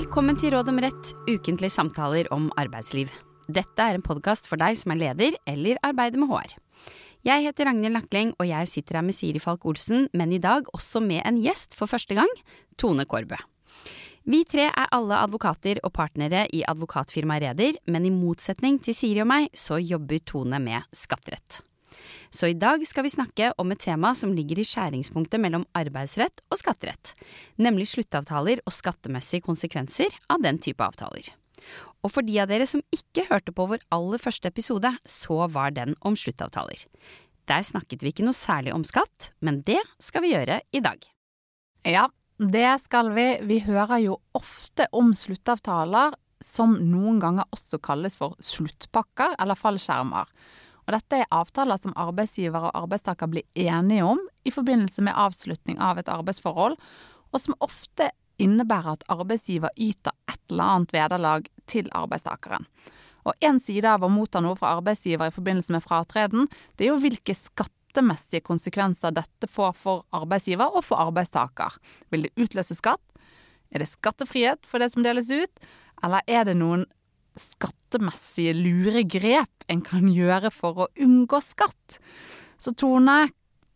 Velkommen 0.00 0.38
til 0.40 0.54
Råd 0.54 0.70
om 0.72 0.78
rett, 0.80 1.10
ukentlige 1.28 1.74
samtaler 1.74 2.28
om 2.32 2.46
arbeidsliv. 2.56 3.10
Dette 3.52 3.84
er 3.84 3.98
en 3.98 4.04
podkast 4.04 4.46
for 4.48 4.56
deg 4.56 4.78
som 4.80 4.94
er 4.94 4.98
leder 5.02 5.36
eller 5.50 5.76
arbeider 5.84 6.22
med 6.22 6.30
HR. 6.30 6.54
Jeg 7.28 7.44
heter 7.44 7.68
Ragnhild 7.68 7.98
Nakling, 7.98 8.30
og 8.40 8.48
jeg 8.48 8.70
sitter 8.72 8.96
her 8.96 9.04
med 9.04 9.12
Siri 9.18 9.42
Falk 9.44 9.66
Olsen, 9.68 10.06
men 10.16 10.32
i 10.32 10.40
dag 10.40 10.64
også 10.72 11.02
med 11.04 11.20
en 11.28 11.36
gjest 11.44 11.76
for 11.76 11.90
første 11.90 12.16
gang, 12.16 12.32
Tone 12.80 13.04
Kårbø. 13.04 13.36
Vi 14.24 14.40
tre 14.48 14.70
er 14.70 14.88
alle 14.88 15.20
advokater 15.20 15.82
og 15.84 15.92
partnere 15.92 16.46
i 16.48 16.64
advokatfirmaet 16.64 17.50
Reder, 17.50 17.76
men 17.92 18.08
i 18.08 18.14
motsetning 18.14 18.80
til 18.80 18.96
Siri 18.96 19.20
og 19.20 19.28
meg, 19.28 19.52
så 19.52 19.76
jobber 19.84 20.24
Tone 20.24 20.64
med 20.64 20.88
skatterett. 20.96 21.60
Så 22.30 22.50
i 22.50 22.56
dag 22.58 22.82
skal 22.88 23.06
vi 23.06 23.12
snakke 23.12 23.50
om 23.60 23.72
et 23.72 23.82
tema 23.82 24.12
som 24.18 24.32
ligger 24.36 24.60
i 24.60 24.66
skjæringspunktet 24.66 25.42
mellom 25.42 25.66
arbeidsrett 25.76 26.42
og 26.50 26.60
skatterett, 26.60 27.14
nemlig 27.58 27.90
sluttavtaler 27.92 28.62
og 28.64 28.74
skattemessige 28.74 29.44
konsekvenser 29.46 30.14
av 30.30 30.42
den 30.44 30.60
type 30.62 30.84
avtaler. 30.84 31.32
Og 32.00 32.14
for 32.14 32.24
de 32.24 32.38
av 32.40 32.48
dere 32.48 32.66
som 32.68 32.82
ikke 32.94 33.26
hørte 33.28 33.52
på 33.52 33.66
vår 33.68 33.82
aller 33.92 34.22
første 34.22 34.48
episode, 34.48 34.92
så 35.04 35.42
var 35.52 35.74
den 35.76 35.96
om 36.00 36.16
sluttavtaler. 36.16 36.86
Der 37.50 37.66
snakket 37.66 38.04
vi 38.04 38.12
ikke 38.12 38.24
noe 38.24 38.36
særlig 38.36 38.72
om 38.76 38.84
skatt, 38.86 39.32
men 39.44 39.60
det 39.66 39.80
skal 40.02 40.24
vi 40.24 40.32
gjøre 40.32 40.60
i 40.72 40.82
dag. 40.84 41.02
Ja, 41.88 42.06
det 42.40 42.70
skal 42.86 43.12
vi. 43.16 43.26
Vi 43.44 43.60
hører 43.66 44.00
jo 44.04 44.20
ofte 44.36 44.86
om 44.96 45.12
sluttavtaler, 45.18 46.14
som 46.40 46.78
noen 46.78 47.18
ganger 47.20 47.48
også 47.52 47.80
kalles 47.84 48.16
for 48.16 48.38
sluttpakker 48.40 49.34
eller 49.36 49.58
fallskjermer. 49.58 50.30
Og 50.90 50.96
dette 50.96 51.20
er 51.22 51.28
avtaler 51.30 51.78
som 51.78 51.92
arbeidsgiver 51.94 52.64
og 52.66 52.74
arbeidstaker 52.74 53.28
blir 53.30 53.44
enige 53.54 54.02
om 54.02 54.18
i 54.42 54.50
forbindelse 54.50 55.04
med 55.06 55.14
avslutning 55.14 55.78
av 55.78 56.00
et 56.00 56.10
arbeidsforhold, 56.10 56.74
og 57.30 57.38
som 57.38 57.54
ofte 57.62 58.08
innebærer 58.42 58.96
at 58.96 59.04
arbeidsgiver 59.14 59.70
yter 59.78 60.10
et 60.26 60.40
eller 60.50 60.72
annet 60.74 60.96
vederlag 60.96 61.46
til 61.70 61.86
arbeidstakeren. 61.94 62.66
Og 63.22 63.38
En 63.38 63.60
side 63.62 63.86
av 63.86 64.02
å 64.02 64.10
motta 64.10 64.42
noe 64.42 64.58
fra 64.58 64.74
arbeidsgiver 64.80 65.30
i 65.30 65.36
forbindelse 65.36 65.76
med 65.76 65.86
fratreden, 65.86 66.50
det 66.74 66.88
er 66.88 66.90
jo 66.90 67.00
hvilke 67.04 67.38
skattemessige 67.38 68.42
konsekvenser 68.50 69.14
dette 69.14 69.46
får 69.46 69.76
for 69.78 70.02
arbeidsgiver 70.10 70.74
og 70.74 70.88
for 70.88 70.98
arbeidstaker. 71.06 71.78
Vil 72.10 72.26
det 72.26 72.34
utløse 72.34 72.74
skatt? 72.74 73.04
Er 73.70 73.78
det 73.78 73.92
skattefrihet 73.92 74.66
for 74.66 74.82
det 74.82 74.90
som 74.90 75.06
deles 75.06 75.30
ut? 75.30 75.70
Eller 76.02 76.26
er 76.26 76.50
det 76.50 76.58
noen 76.58 76.88
skattemessige 77.38 78.54
luregrep 78.56 79.66
en 79.70 79.84
kan 79.86 80.08
gjøre 80.10 80.50
for 80.54 80.86
å 80.86 80.88
unngå 81.00 81.40
skatt? 81.44 82.00
Så 82.60 82.74
Tone, 82.76 83.30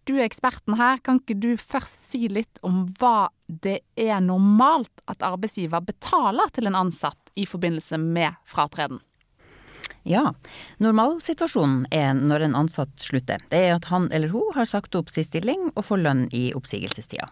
du 0.04 0.16
er 0.18 0.26
eksperten 0.26 0.76
her. 0.76 1.00
Kan 1.04 1.22
ikke 1.22 1.38
du 1.40 1.54
først 1.60 2.10
si 2.10 2.28
litt 2.28 2.60
om 2.66 2.84
hva 3.00 3.30
det 3.46 3.80
er 3.96 4.20
normalt 4.24 5.04
at 5.10 5.24
arbeidsgiver 5.24 5.84
betaler 5.84 6.52
til 6.52 6.68
en 6.68 6.78
ansatt 6.84 7.32
i 7.40 7.46
forbindelse 7.48 7.98
med 8.00 8.36
fratreden? 8.48 9.00
Ja, 10.04 10.34
normalsituasjonen 10.84 11.86
er 11.94 12.12
når 12.18 12.44
en 12.44 12.58
ansatt 12.58 12.92
slutter. 13.00 13.40
Det 13.48 13.62
er 13.70 13.78
at 13.78 13.88
han 13.88 14.10
eller 14.12 14.32
hun 14.34 14.52
har 14.56 14.68
sagt 14.68 14.96
opp 14.98 15.08
sin 15.12 15.24
stilling 15.24 15.70
og 15.72 15.86
får 15.88 16.02
lønn 16.04 16.26
i 16.36 16.50
oppsigelsestida. 16.56 17.30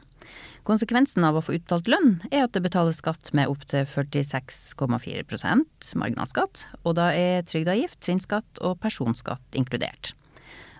Konsekvensen 0.62 1.24
av 1.27 1.34
å 1.34 1.42
få 1.42 1.56
utbetalt 1.56 1.88
lønn 1.91 2.12
er 2.30 2.44
at 2.44 2.52
det 2.55 2.62
betales 2.62 3.00
skatt 3.02 3.32
med 3.34 3.50
opptil 3.50 3.82
46,4% 3.91 5.88
marginalskatt, 5.98 6.66
og 6.86 6.94
da 7.00 7.08
er 7.10 7.42
trygdeavgift, 7.50 7.98
trinnskatt 8.06 8.60
og 8.62 8.78
personskatt 8.82 9.58
inkludert. 9.58 10.12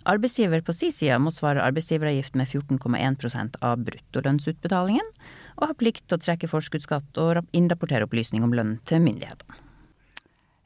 Arbeidsgiver 0.07 0.63
på 0.67 0.75
si 0.75 0.91
side 0.95 1.19
må 1.23 1.31
svare 1.35 1.63
arbeidsgiveravgift 1.67 2.39
med 2.39 2.51
14,1% 2.51 3.59
av 3.63 3.83
bruttolønnsutbetalingen, 3.87 5.11
og 5.59 5.69
har 5.69 5.79
plikt 5.79 6.07
til 6.07 6.19
å 6.19 6.23
trekke 6.23 6.51
forskuddsskatt 6.51 7.19
og 7.23 7.43
innrapportere 7.55 8.07
opplysning 8.07 8.47
om 8.47 8.55
lønn 8.55 8.77
til 8.89 9.03
myndighetene. 9.03 9.59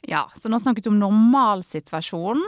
Ja, 0.07 0.27
så 0.39 0.53
nå 0.53 0.61
snakket 0.63 0.87
du 0.87 0.93
om 0.93 1.01
normalsituasjonen. 1.01 2.45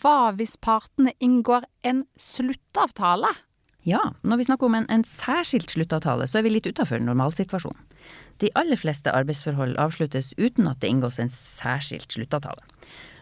Hva 0.00 0.30
hvis 0.38 0.54
partene 0.62 1.12
inngår 1.22 1.66
en 1.84 2.06
sluttavtale? 2.14 3.34
Ja, 3.84 4.00
når 4.24 4.40
vi 4.40 4.46
snakker 4.48 4.70
om 4.70 4.76
en, 4.78 4.86
en 4.88 5.04
særskilt 5.04 5.74
sluttavtale, 5.74 6.24
så 6.28 6.40
er 6.40 6.46
vi 6.46 6.54
litt 6.54 6.68
utafor 6.68 7.02
normalsituasjonen. 7.04 7.82
De 8.42 8.48
aller 8.58 8.80
fleste 8.80 9.12
arbeidsforhold 9.12 9.76
avsluttes 9.80 10.32
uten 10.40 10.66
at 10.68 10.80
det 10.82 10.90
inngås 10.90 11.20
en 11.22 11.30
særskilt 11.32 12.16
sluttavtale. 12.16 12.64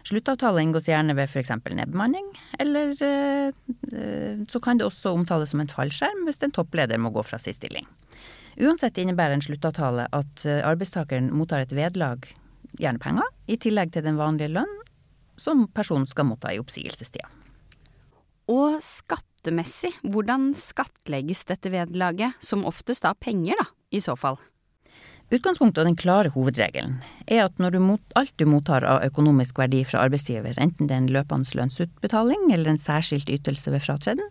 Sluttavtale 0.07 0.63
inngås 0.63 0.87
gjerne 0.89 1.15
ved 1.15 1.29
f.eks. 1.29 1.51
nedbemanning, 1.67 2.31
eller 2.59 2.95
eh, 3.07 4.39
så 4.49 4.63
kan 4.63 4.79
det 4.79 4.87
også 4.87 5.13
omtales 5.15 5.53
som 5.53 5.63
en 5.63 5.71
fallskjerm 5.71 6.25
hvis 6.27 6.41
en 6.43 6.55
toppleder 6.55 6.99
må 6.99 7.13
gå 7.15 7.23
fra 7.27 7.39
sin 7.39 7.55
stilling. 7.55 7.87
Uansett 8.59 8.97
innebærer 9.01 9.37
en 9.37 9.45
sluttavtale 9.45 10.07
at 10.15 10.47
eh, 10.47 10.63
arbeidstakeren 10.63 11.31
mottar 11.35 11.63
et 11.63 11.75
vederlag, 11.75 12.27
gjerne 12.79 13.03
penger, 13.03 13.31
i 13.47 13.59
tillegg 13.59 13.93
til 13.93 14.07
den 14.07 14.19
vanlige 14.19 14.51
lønn 14.55 14.75
som 15.39 15.67
personen 15.75 16.07
skal 16.09 16.27
motta 16.29 16.51
i 16.53 16.59
oppsigelsestida. 16.61 17.29
Og 18.51 18.79
skattemessig, 18.83 19.93
hvordan 20.03 20.51
skattlegges 20.57 21.45
dette 21.47 21.71
vederlaget, 21.71 22.35
som 22.43 22.65
oftest 22.67 23.05
da 23.05 23.13
penger, 23.15 23.59
da, 23.59 23.69
i 23.93 24.01
så 24.03 24.17
fall? 24.19 24.39
Utgangspunktet 25.33 25.81
og 25.81 25.87
den 25.87 25.97
klare 25.97 26.29
hovedregelen 26.33 26.99
er 27.31 27.45
at 27.47 27.55
når 27.61 27.73
du 27.73 27.79
mot, 27.81 28.01
alt 28.19 28.33
du 28.37 28.43
mottar 28.45 28.83
av 28.85 29.05
økonomisk 29.07 29.57
verdi 29.57 29.79
fra 29.87 30.03
arbeidsgiver, 30.05 30.59
enten 30.61 30.89
det 30.89 30.93
er 30.93 31.01
en 31.01 31.13
løpende 31.15 31.57
lønnsutbetaling 31.57 32.51
eller 32.51 32.73
en 32.73 32.81
særskilt 32.81 33.31
ytelse 33.33 33.73
ved 33.73 33.81
fratreden, 33.81 34.27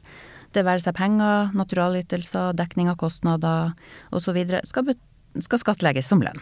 det 0.52 0.66
være 0.66 0.84
seg 0.84 0.94
penger, 0.98 1.50
naturalytelser, 1.56 2.52
dekning 2.54 2.92
av 2.92 3.00
kostnader 3.00 3.72
osv., 4.12 4.38
skal, 4.68 4.92
skal 5.40 5.62
skattlegges 5.62 6.12
som 6.12 6.22
lønn. 6.22 6.38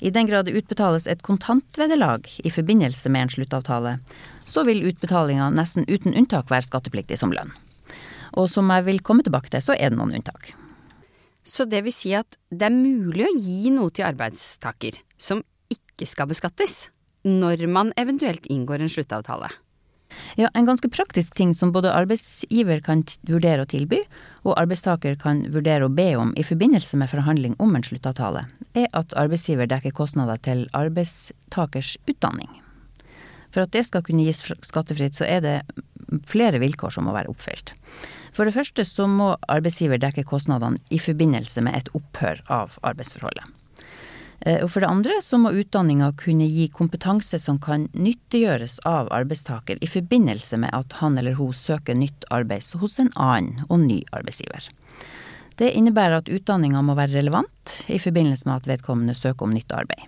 I 0.00 0.14
den 0.14 0.30
grad 0.30 0.46
det 0.46 0.56
utbetales 0.56 1.08
et 1.10 1.24
kontantvederlag 1.26 2.30
i 2.38 2.54
forbindelse 2.54 3.10
med 3.12 3.26
en 3.26 3.34
sluttavtale, 3.34 3.98
så 4.48 4.64
vil 4.66 4.86
utbetalinga 4.88 5.50
nesten 5.54 5.86
uten 5.88 6.16
unntak 6.16 6.50
være 6.50 6.66
skattepliktig 6.66 7.20
som 7.20 7.34
lønn. 7.34 7.52
Og 8.38 8.48
som 8.52 8.68
jeg 8.72 8.86
vil 8.88 9.02
komme 9.04 9.24
tilbake 9.26 9.52
til, 9.52 9.62
så 9.64 9.76
er 9.76 9.92
det 9.92 10.00
noen 10.00 10.16
unntak. 10.18 10.52
Så 11.48 11.64
det 11.68 11.80
vil 11.86 11.94
si 11.94 12.12
at 12.16 12.36
det 12.52 12.68
er 12.68 12.74
mulig 12.74 13.24
å 13.24 13.36
gi 13.36 13.70
noe 13.72 13.92
til 13.94 14.08
arbeidstaker 14.08 15.00
som 15.16 15.40
ikke 15.72 16.08
skal 16.08 16.28
beskattes, 16.30 16.88
når 17.24 17.64
man 17.72 17.94
eventuelt 18.00 18.46
inngår 18.52 18.84
en 18.84 18.92
sluttavtale. 18.92 19.48
Ja, 20.40 20.48
en 20.54 20.66
ganske 20.66 20.88
praktisk 20.88 21.34
ting 21.36 21.54
som 21.54 21.72
både 21.72 21.92
arbeidsgiver 21.92 22.80
kan 22.84 23.02
vurdere 23.28 23.64
å 23.64 23.68
tilby, 23.68 24.00
og 24.46 24.56
arbeidstaker 24.60 25.18
kan 25.20 25.42
vurdere 25.52 25.88
å 25.88 25.92
be 25.92 26.08
om 26.20 26.32
i 26.38 26.46
forbindelse 26.46 27.00
med 27.00 27.10
forhandling 27.12 27.56
om 27.62 27.76
en 27.76 27.84
sluttavtale, 27.84 28.46
er 28.78 28.88
at 28.96 29.16
arbeidsgiver 29.20 29.68
dekker 29.68 29.96
kostnader 29.96 30.40
til 30.44 30.64
arbeidstakers 30.76 31.96
utdanning. 32.08 32.48
For 33.54 33.64
at 33.64 33.72
det 33.74 33.84
skal 33.88 34.04
kunne 34.06 34.26
gis 34.26 34.42
skattefritt, 34.44 35.16
så 35.18 35.26
er 35.28 35.44
det 35.44 35.56
flere 36.28 36.60
vilkår 36.60 36.94
som 36.94 37.08
må 37.08 37.14
være 37.16 37.32
oppfylt. 37.32 37.74
For 38.36 38.48
det 38.48 38.56
første 38.56 38.84
så 38.86 39.08
må 39.10 39.34
arbeidsgiver 39.50 40.00
dekke 40.00 40.26
kostnadene 40.28 40.80
i 40.94 41.00
forbindelse 41.00 41.64
med 41.64 41.76
et 41.78 41.90
opphør 41.96 42.42
av 42.52 42.78
arbeidsforholdet. 42.86 43.48
Eh, 44.46 44.60
og 44.62 44.70
for 44.70 44.84
det 44.84 44.90
andre 44.90 45.18
så 45.24 45.40
må 45.40 45.52
utdanninga 45.58 46.12
kunne 46.20 46.46
gi 46.46 46.68
kompetanse 46.74 47.40
som 47.42 47.58
kan 47.62 47.88
nyttiggjøres 47.92 48.78
av 48.88 49.10
arbeidstaker 49.14 49.80
i 49.82 49.90
forbindelse 49.90 50.60
med 50.62 50.74
at 50.76 50.98
han 51.00 51.18
eller 51.18 51.38
hun 51.38 51.56
søker 51.56 51.98
nytt 51.98 52.28
arbeid 52.34 52.68
hos 52.78 52.98
en 53.02 53.10
annen 53.16 53.64
og 53.68 53.82
ny 53.86 54.02
arbeidsgiver. 54.12 54.70
Det 55.58 55.72
innebærer 55.74 56.20
at 56.20 56.30
utdanninga 56.30 56.84
må 56.86 56.94
være 56.94 57.18
relevant 57.18 57.80
i 57.90 57.98
forbindelse 57.98 58.46
med 58.46 58.60
at 58.60 58.70
vedkommende 58.70 59.16
søker 59.18 59.48
om 59.48 59.56
nytt 59.56 59.74
arbeid. 59.74 60.06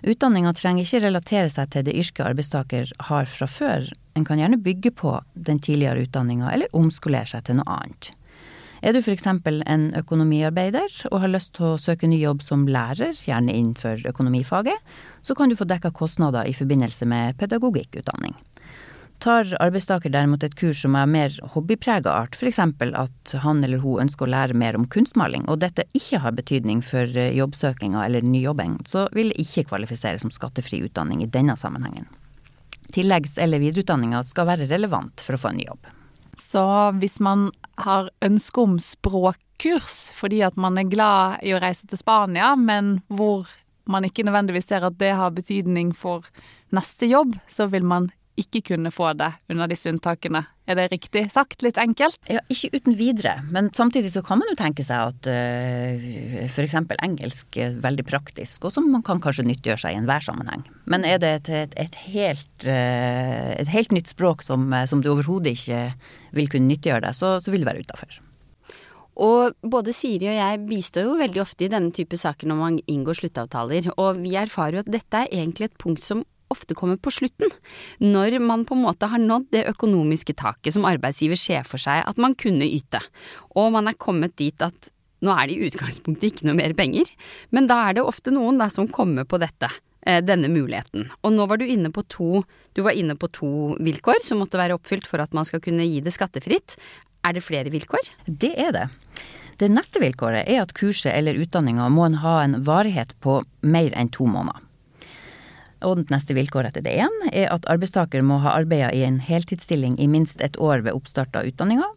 Utdanninga 0.00 0.54
trenger 0.56 0.86
ikke 0.86 1.02
relatere 1.04 1.50
seg 1.52 1.72
til 1.74 1.84
det 1.84 1.96
yrket 2.00 2.24
arbeidstaker 2.24 2.92
har 3.10 3.28
fra 3.28 3.48
før. 3.50 3.90
En 4.16 4.24
kan 4.24 4.40
gjerne 4.40 4.60
bygge 4.60 4.94
på 4.96 5.12
den 5.34 5.60
tidligere 5.60 6.06
utdanninga, 6.06 6.48
eller 6.54 6.72
omskolere 6.76 7.28
seg 7.28 7.44
til 7.46 7.60
noe 7.60 7.68
annet. 7.80 8.12
Er 8.80 8.96
du 8.96 9.02
f.eks. 9.02 9.26
en 9.28 9.82
økonomiarbeider 9.98 10.94
og 11.10 11.20
har 11.20 11.32
lyst 11.34 11.52
til 11.58 11.74
å 11.74 11.80
søke 11.80 12.08
ny 12.08 12.16
jobb 12.22 12.40
som 12.40 12.64
lærer, 12.64 13.12
gjerne 13.12 13.52
innenfor 13.52 14.06
økonomifaget, 14.08 14.78
så 15.20 15.36
kan 15.36 15.52
du 15.52 15.56
få 15.58 15.68
dekka 15.68 15.92
kostnader 15.92 16.48
i 16.48 16.56
forbindelse 16.56 17.04
med 17.04 17.36
pedagogikkutdanning. 17.36 18.38
Tar 19.20 19.50
arbeidstaker 19.60 20.08
derimot 20.14 20.44
et 20.46 20.54
kurs 20.56 20.78
som 20.80 20.94
er 20.96 21.08
mer 21.10 21.34
hobbyprega 21.52 22.08
art, 22.08 22.38
f.eks. 22.38 22.56
at 22.56 23.32
han 23.42 23.58
eller 23.66 23.82
hun 23.82 24.06
ønsker 24.06 24.24
å 24.24 24.30
lære 24.32 24.56
mer 24.56 24.78
om 24.78 24.86
kunstmaling, 24.88 25.44
og 25.44 25.60
dette 25.60 25.84
ikke 25.92 26.22
har 26.24 26.32
betydning 26.38 26.80
for 26.80 27.04
eh, 27.04 27.34
jobbsøkinga 27.36 28.06
eller 28.06 28.24
nyjobbing, 28.24 28.78
så 28.88 29.04
vil 29.12 29.34
det 29.34 29.44
ikke 29.44 29.66
kvalifisere 29.74 30.22
som 30.22 30.32
skattefri 30.32 30.80
utdanning 30.86 31.20
i 31.20 31.28
denne 31.28 31.58
sammenhengen. 31.60 32.08
Tilleggs- 32.96 33.36
eller 33.38 33.60
videreutdanninga 33.60 34.22
skal 34.24 34.48
være 34.48 34.70
relevant 34.70 35.20
for 35.20 35.36
å 35.36 35.42
få 35.42 35.50
en 35.52 35.60
ny 35.60 35.66
jobb. 35.68 35.90
Så 36.40 36.64
hvis 36.96 37.20
man 37.20 37.50
har 37.84 38.08
ønske 38.24 38.64
om 38.64 38.78
språkkurs 38.80 39.98
fordi 40.16 40.40
at 40.46 40.56
man 40.56 40.80
er 40.80 40.88
glad 40.88 41.44
i 41.44 41.52
å 41.52 41.60
reise 41.60 41.84
til 41.90 42.00
Spania, 42.00 42.54
men 42.56 43.02
hvor 43.12 43.44
man 43.90 44.06
ikke 44.08 44.24
nødvendigvis 44.24 44.70
ser 44.70 44.86
at 44.86 44.96
det 44.96 45.12
har 45.18 45.36
betydning 45.36 45.92
for 45.92 46.24
neste 46.72 47.10
jobb, 47.10 47.36
så 47.50 47.68
vil 47.68 47.84
man 47.84 48.08
ikke 48.40 48.62
kunne 48.72 48.92
få 48.94 49.12
det 49.18 49.28
under 49.52 49.70
disse 49.70 49.90
unntakene. 49.90 50.42
Er 50.70 50.78
det 50.78 50.86
riktig 50.92 51.24
sagt, 51.32 51.64
litt 51.66 51.78
enkelt? 51.82 52.18
Ja, 52.30 52.42
ikke 52.52 52.70
uten 52.76 52.94
videre, 52.98 53.34
men 53.50 53.72
samtidig 53.74 54.12
så 54.14 54.22
kan 54.26 54.38
man 54.38 54.52
jo 54.52 54.56
tenke 54.58 54.84
seg 54.86 55.10
at 55.10 55.28
uh, 55.30 56.46
f.eks. 56.46 56.76
engelsk 57.00 57.58
er 57.58 57.76
veldig 57.82 58.06
praktisk, 58.06 58.68
og 58.68 58.74
som 58.74 58.86
man 58.92 59.04
kan 59.06 59.22
kanskje 59.22 59.48
nyttiggjøre 59.48 59.84
seg 59.84 59.96
i 59.96 60.00
enhver 60.00 60.24
sammenheng. 60.24 60.62
Men 60.90 61.06
er 61.08 61.18
det 61.22 61.34
et, 61.40 61.52
et, 61.64 61.76
et, 61.86 62.00
helt, 62.14 62.50
uh, 62.68 63.50
et 63.56 63.70
helt, 63.74 63.94
nytt 63.96 64.12
språk 64.12 64.46
som, 64.46 64.70
som 64.86 65.02
du 65.02 65.10
overhodet 65.10 65.56
ikke 65.58 65.84
vil 66.38 66.50
kunne 66.52 66.70
nyttiggjøre 66.70 67.08
deg, 67.08 67.18
så, 67.18 67.38
så 67.42 67.54
vil 67.54 67.64
du 67.64 67.70
være 67.70 67.82
utafor. 67.86 68.20
Og 69.20 69.56
både 69.66 69.92
Siri 69.92 70.30
og 70.30 70.38
jeg 70.38 70.60
bistår 70.68 71.08
jo 71.08 71.18
veldig 71.18 71.42
ofte 71.42 71.66
i 71.66 71.72
denne 71.72 71.92
type 71.92 72.16
saker 72.16 72.48
når 72.48 72.60
man 72.60 72.78
inngår 72.88 73.18
sluttavtaler, 73.18 73.90
og 73.98 74.22
vi 74.22 74.36
erfarer 74.38 74.78
jo 74.78 74.84
at 74.84 74.92
dette 74.94 75.24
er 75.24 75.34
egentlig 75.42 75.68
et 75.68 75.80
punkt 75.80 76.06
som 76.06 76.22
ofte 76.50 76.76
kommer 76.78 76.98
på 77.00 77.12
slutten, 77.14 77.52
når 78.02 78.38
man 78.42 78.64
på 78.68 78.76
en 78.76 78.84
måte 78.84 79.08
har 79.10 79.22
nådd 79.22 79.50
det 79.54 79.66
økonomiske 79.70 80.36
taket 80.40 80.76
som 80.76 80.88
arbeidsgiver 80.88 81.38
ser 81.38 81.68
for 81.68 81.82
seg 81.82 82.02
at 82.06 82.20
man 82.20 82.36
kunne 82.38 82.66
yte, 82.66 83.02
og 83.54 83.72
man 83.76 83.90
er 83.90 83.98
kommet 84.00 84.36
dit 84.40 84.64
at 84.64 84.90
nå 85.20 85.34
er 85.34 85.48
det 85.48 85.56
i 85.56 85.68
utgangspunktet 85.68 86.30
ikke 86.30 86.48
noe 86.48 86.56
mer 86.58 86.74
penger, 86.76 87.08
men 87.52 87.68
da 87.70 87.82
er 87.86 87.98
det 87.98 88.06
ofte 88.06 88.32
noen 88.32 88.60
da 88.60 88.70
som 88.72 88.88
kommer 88.88 89.26
på 89.28 89.40
dette, 89.40 89.68
eh, 90.06 90.22
denne 90.24 90.48
muligheten. 90.48 91.10
Og 91.22 91.34
nå 91.34 91.46
var 91.46 91.60
du 91.60 91.66
inne 91.66 91.92
på 91.92 92.06
to, 92.08 92.44
du 92.74 92.82
var 92.86 92.96
inne 92.96 93.16
på 93.20 93.28
to 93.28 93.76
vilkår 93.80 94.24
som 94.24 94.40
måtte 94.40 94.60
være 94.60 94.78
oppfylt 94.78 95.06
for 95.06 95.20
at 95.20 95.36
man 95.36 95.44
skal 95.44 95.60
kunne 95.60 95.84
gi 95.84 96.00
det 96.00 96.14
skattefritt. 96.16 96.78
Er 97.24 97.36
det 97.36 97.44
flere 97.44 97.68
vilkår? 97.72 98.14
Det 98.24 98.54
er 98.56 98.72
det. 98.72 98.88
Det 99.60 99.68
neste 99.68 100.00
vilkåret 100.00 100.48
er 100.48 100.62
at 100.62 100.72
kurset 100.72 101.12
eller 101.12 101.36
utdanninga 101.36 101.90
må 101.92 102.08
ha 102.22 102.38
en 102.40 102.62
varighet 102.64 103.12
på 103.20 103.42
mer 103.60 103.92
enn 103.92 104.08
to 104.08 104.24
måneder. 104.24 104.69
Og 105.86 106.02
det 106.02 106.12
neste 106.12 106.36
vilkåret 106.36 106.72
etter 106.72 106.84
det 106.84 106.96
igjen 106.98 107.30
er 107.32 107.48
at 107.54 107.66
arbeidstaker 107.72 108.24
må 108.26 108.40
ha 108.44 108.56
arbeida 108.58 108.90
i 108.92 109.04
en 109.06 109.20
heltidsstilling 109.24 109.96
i 110.00 110.08
minst 110.10 110.42
et 110.44 110.58
år 110.60 110.84
ved 110.84 110.96
oppstart 110.96 111.36
av 111.36 111.48
utdanninga. 111.48 111.88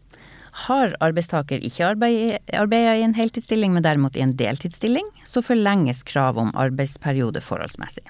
Har 0.64 0.94
arbeidstaker 1.02 1.62
ikke 1.66 1.88
arbeida 1.90 2.94
i 2.94 3.02
en 3.02 3.16
heltidsstilling, 3.16 3.74
men 3.74 3.82
derimot 3.82 4.16
i 4.16 4.22
en 4.22 4.36
deltidsstilling, 4.38 5.08
så 5.26 5.42
forlenges 5.42 6.04
kravet 6.06 6.46
om 6.46 6.52
arbeidsperiode 6.54 7.42
forholdsmessig. 7.42 8.06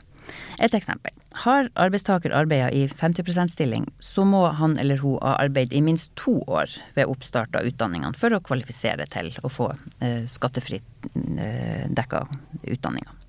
Et 0.62 0.74
eksempel. 0.76 1.12
Har 1.44 1.68
arbeidstaker 1.80 2.32
arbeida 2.36 2.70
i 2.72 2.84
50 2.88 3.24
%-stilling, 3.24 3.88
så 4.00 4.24
må 4.28 4.44
han 4.60 4.76
eller 4.78 5.00
hun 5.02 5.18
ha 5.22 5.34
arbeidet 5.42 5.76
i 5.76 5.82
minst 5.84 6.12
to 6.20 6.36
år 6.46 6.70
ved 6.94 7.10
oppstart 7.10 7.56
av 7.56 7.66
utdanningene 7.68 8.16
for 8.18 8.36
å 8.36 8.42
kvalifisere 8.44 9.08
til 9.12 9.32
å 9.42 9.50
få 9.52 9.72
eh, 10.00 10.24
skattefritt 10.30 11.10
eh, 11.14 11.84
dekka 11.90 12.26
utdanninga. 12.62 13.23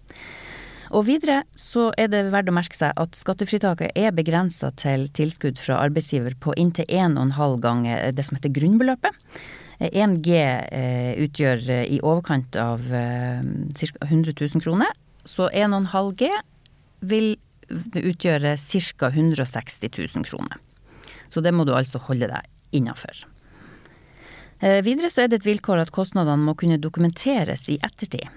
Og 0.93 1.07
videre 1.07 1.41
så 1.57 1.89
er 1.97 2.09
det 2.11 2.27
verdt 2.33 2.51
å 2.51 2.55
merke 2.55 2.77
seg 2.77 2.93
at 2.99 3.17
skattefritaket 3.17 3.95
er 3.97 4.13
begrensa 4.15 4.71
til 4.77 5.07
tilskudd 5.15 5.57
fra 5.61 5.79
arbeidsgiver 5.81 6.35
på 6.41 6.53
inntil 6.59 6.85
1,5 6.89 7.59
ganger 7.63 8.11
det 8.13 8.25
som 8.27 8.37
heter 8.37 8.53
grunnbeløpet. 8.53 9.17
1G 9.79 10.35
eh, 10.39 11.13
utgjør 11.25 11.63
eh, 11.69 11.87
i 11.91 11.99
overkant 11.99 12.55
av 12.59 12.85
eh, 12.95 13.41
ca. 13.75 14.07
100 14.07 14.35
000 14.39 14.63
kroner, 14.63 14.91
så 15.27 15.49
1,5 15.49 16.13
G 16.21 16.29
vil 17.05 17.33
utgjøre 17.67 18.55
ca. 18.55 19.09
160 19.09 19.89
000 19.91 20.27
kroner. 20.29 20.61
Så 21.33 21.41
det 21.41 21.51
må 21.51 21.65
du 21.65 21.73
altså 21.75 21.99
holde 22.05 22.29
deg 22.31 22.77
innafor. 22.77 23.25
Videre 24.61 25.09
så 25.11 25.25
er 25.25 25.27
det 25.29 25.41
et 25.41 25.47
vilkår 25.49 25.81
at 25.81 25.91
kostnadene 25.93 26.45
må 26.45 26.53
kunne 26.57 26.79
dokumenteres 26.79 27.65
i 27.73 27.75
ettertid. 27.83 28.29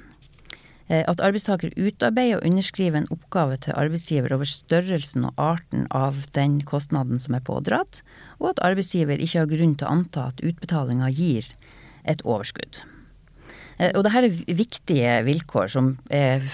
Eh, 0.88 1.04
at 1.04 1.20
arbeidstaker 1.20 1.74
utarbeider 1.76 2.38
og 2.38 2.46
underskriver 2.48 3.02
en 3.02 3.10
oppgave 3.12 3.58
til 3.60 3.76
arbeidsgiver 3.76 4.32
over 4.32 4.48
størrelsen 4.48 5.26
og 5.28 5.42
arten 5.50 5.84
av 5.92 6.22
den 6.36 6.62
kostnaden 6.64 7.20
som 7.20 7.36
er 7.36 7.44
pådratt, 7.44 8.00
og 8.40 8.54
at 8.54 8.62
arbeidsgiver 8.70 9.20
ikke 9.20 9.42
har 9.42 9.50
grunn 9.50 9.74
til 9.76 9.88
å 9.88 9.96
anta 9.98 10.30
at 10.30 10.40
utbetalinga 10.40 11.10
gir 11.12 11.50
et 12.08 12.24
overskudd. 12.24 12.80
Eh, 13.76 13.92
og 13.92 14.06
dette 14.06 14.24
er 14.24 14.56
viktige 14.62 15.12
vilkår 15.28 15.68
som 15.76 15.92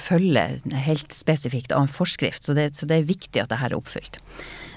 følger 0.03 0.59
helt 0.89 1.15
spesifikt 1.15 1.73
av 1.73 1.87
en 1.87 1.95
forskrift, 1.95 2.43
så 2.43 2.59
det, 2.59 2.73
så 2.75 2.91
det 2.91 2.99
er 2.99 3.09
viktig 3.15 3.39
at 3.39 3.55
dette 3.55 3.71
er 3.71 3.79
oppfylt. 3.79 4.19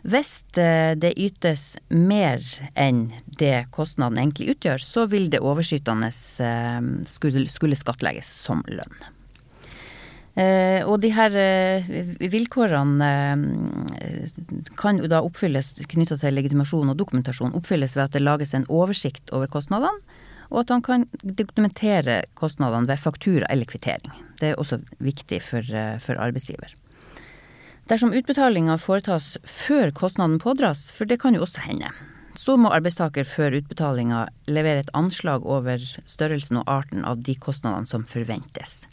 Hvis 0.06 0.38
eh, 0.62 0.94
det 0.94 1.18
ytes 1.18 1.80
mer 1.90 2.46
enn 2.78 3.08
det 3.42 3.72
kostnaden 3.74 4.22
egentlig 4.22 4.54
utgjør, 4.54 4.86
så 4.86 5.10
vil 5.10 5.32
det 5.34 5.42
overskytende 5.42 6.14
skulle, 6.14 7.48
skulle 7.50 7.86
skattlegges 7.86 8.30
som 8.46 8.62
lønn. 8.70 9.17
Eh, 10.38 10.84
og 10.86 11.00
de 11.02 11.10
her 11.16 11.34
eh, 11.42 11.88
vilkårene 12.30 13.08
eh, 13.98 14.66
kan 14.78 15.00
jo 15.02 15.10
da 15.10 15.24
oppfylles 15.26 15.72
knytta 15.90 16.20
til 16.22 16.36
legitimasjon 16.38 16.92
og 16.94 17.00
dokumentasjon, 17.00 17.56
oppfylles 17.58 17.96
ved 17.98 18.04
at 18.06 18.14
det 18.14 18.22
lages 18.22 18.54
en 18.54 18.68
oversikt 18.70 19.34
over 19.34 19.50
kostnadene, 19.50 19.98
og 20.52 20.62
at 20.62 20.74
han 20.76 20.84
kan 20.86 21.08
dokumentere 21.22 22.22
kostnadene 22.38 22.88
ved 22.88 23.02
faktura 23.02 23.50
eller 23.50 23.68
kvittering. 23.68 24.14
Det 24.38 24.52
er 24.52 24.62
også 24.62 24.78
viktig 25.04 25.42
for, 25.44 25.66
for 26.00 26.22
arbeidsgiver. 26.22 26.70
Dersom 27.90 28.14
utbetalinga 28.16 28.78
foretas 28.80 29.34
før 29.48 29.92
kostnaden 29.96 30.38
pådras, 30.44 30.86
for 30.94 31.10
det 31.10 31.18
kan 31.24 31.36
jo 31.36 31.42
også 31.44 31.66
hende, 31.66 31.90
så 32.38 32.56
må 32.60 32.70
arbeidstaker 32.76 33.26
før 33.28 33.58
utbetalinga 33.58 34.28
levere 34.48 34.86
et 34.86 34.94
anslag 34.96 35.44
over 35.50 35.82
størrelsen 35.82 36.62
og 36.62 36.70
arten 36.70 37.04
av 37.08 37.26
de 37.26 37.36
kostnadene 37.42 37.90
som 37.90 38.06
forventes. 38.08 38.86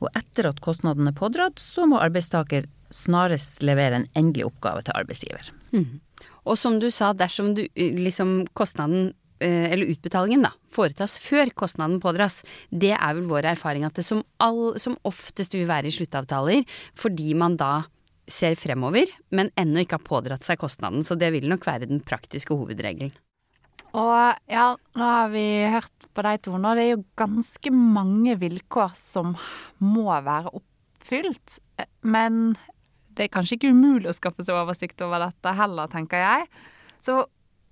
Og 0.00 0.08
etter 0.16 0.48
at 0.50 0.60
kostnaden 0.64 1.08
er 1.10 1.16
pådratt, 1.16 1.60
så 1.60 1.86
må 1.88 2.00
arbeidstaker 2.00 2.68
snarest 2.90 3.62
levere 3.62 4.00
en 4.00 4.08
endelig 4.18 4.48
oppgave 4.48 4.82
til 4.86 4.96
arbeidsgiver. 4.98 5.50
Mm. 5.76 6.00
Og 6.48 6.56
som 6.58 6.78
du 6.82 6.88
sa, 6.92 7.12
dersom 7.14 7.52
du 7.54 7.66
liksom 7.76 8.42
kostnaden 8.56 9.12
eller 9.40 9.88
utbetalingen 9.88 10.42
da, 10.44 10.50
foretas 10.68 11.14
før 11.22 11.48
kostnaden 11.56 11.96
pådras, 12.02 12.42
det 12.68 12.92
er 12.92 13.14
vel 13.16 13.28
vår 13.30 13.46
erfaring 13.54 13.86
at 13.88 13.96
det 13.96 14.04
som, 14.04 14.20
all, 14.36 14.74
som 14.76 14.98
oftest 15.08 15.56
vil 15.56 15.64
være 15.68 15.88
i 15.88 15.94
sluttavtaler, 15.94 16.66
fordi 16.92 17.32
man 17.38 17.56
da 17.60 17.86
ser 18.30 18.58
fremover, 18.60 19.08
men 19.32 19.48
ennå 19.58 19.80
ikke 19.80 19.96
har 19.96 20.06
pådratt 20.06 20.44
seg 20.46 20.60
kostnaden. 20.60 21.00
Så 21.06 21.16
det 21.18 21.32
vil 21.32 21.48
nok 21.48 21.64
være 21.66 21.88
den 21.88 22.04
praktiske 22.04 22.52
hovedregelen. 22.54 23.14
Og 23.96 24.50
ja, 24.50 24.66
nå 24.94 25.08
har 25.14 25.30
vi 25.32 25.44
hørt 25.72 26.08
på 26.14 26.24
de 26.26 26.34
to 26.44 26.58
nå. 26.58 26.74
Det 26.78 26.84
er 26.84 26.92
jo 26.94 27.04
ganske 27.18 27.72
mange 27.74 28.36
vilkår 28.38 28.94
som 28.98 29.34
må 29.82 30.06
være 30.10 30.52
oppfylt. 30.60 31.58
Men 32.06 32.54
det 33.16 33.26
er 33.26 33.34
kanskje 33.34 33.58
ikke 33.58 33.72
umulig 33.74 34.10
å 34.10 34.16
skaffe 34.16 34.46
seg 34.46 34.58
oversikt 34.58 35.02
over 35.04 35.26
dette 35.26 35.54
heller, 35.58 35.90
tenker 35.90 36.22
jeg. 36.22 36.46
Så 37.02 37.24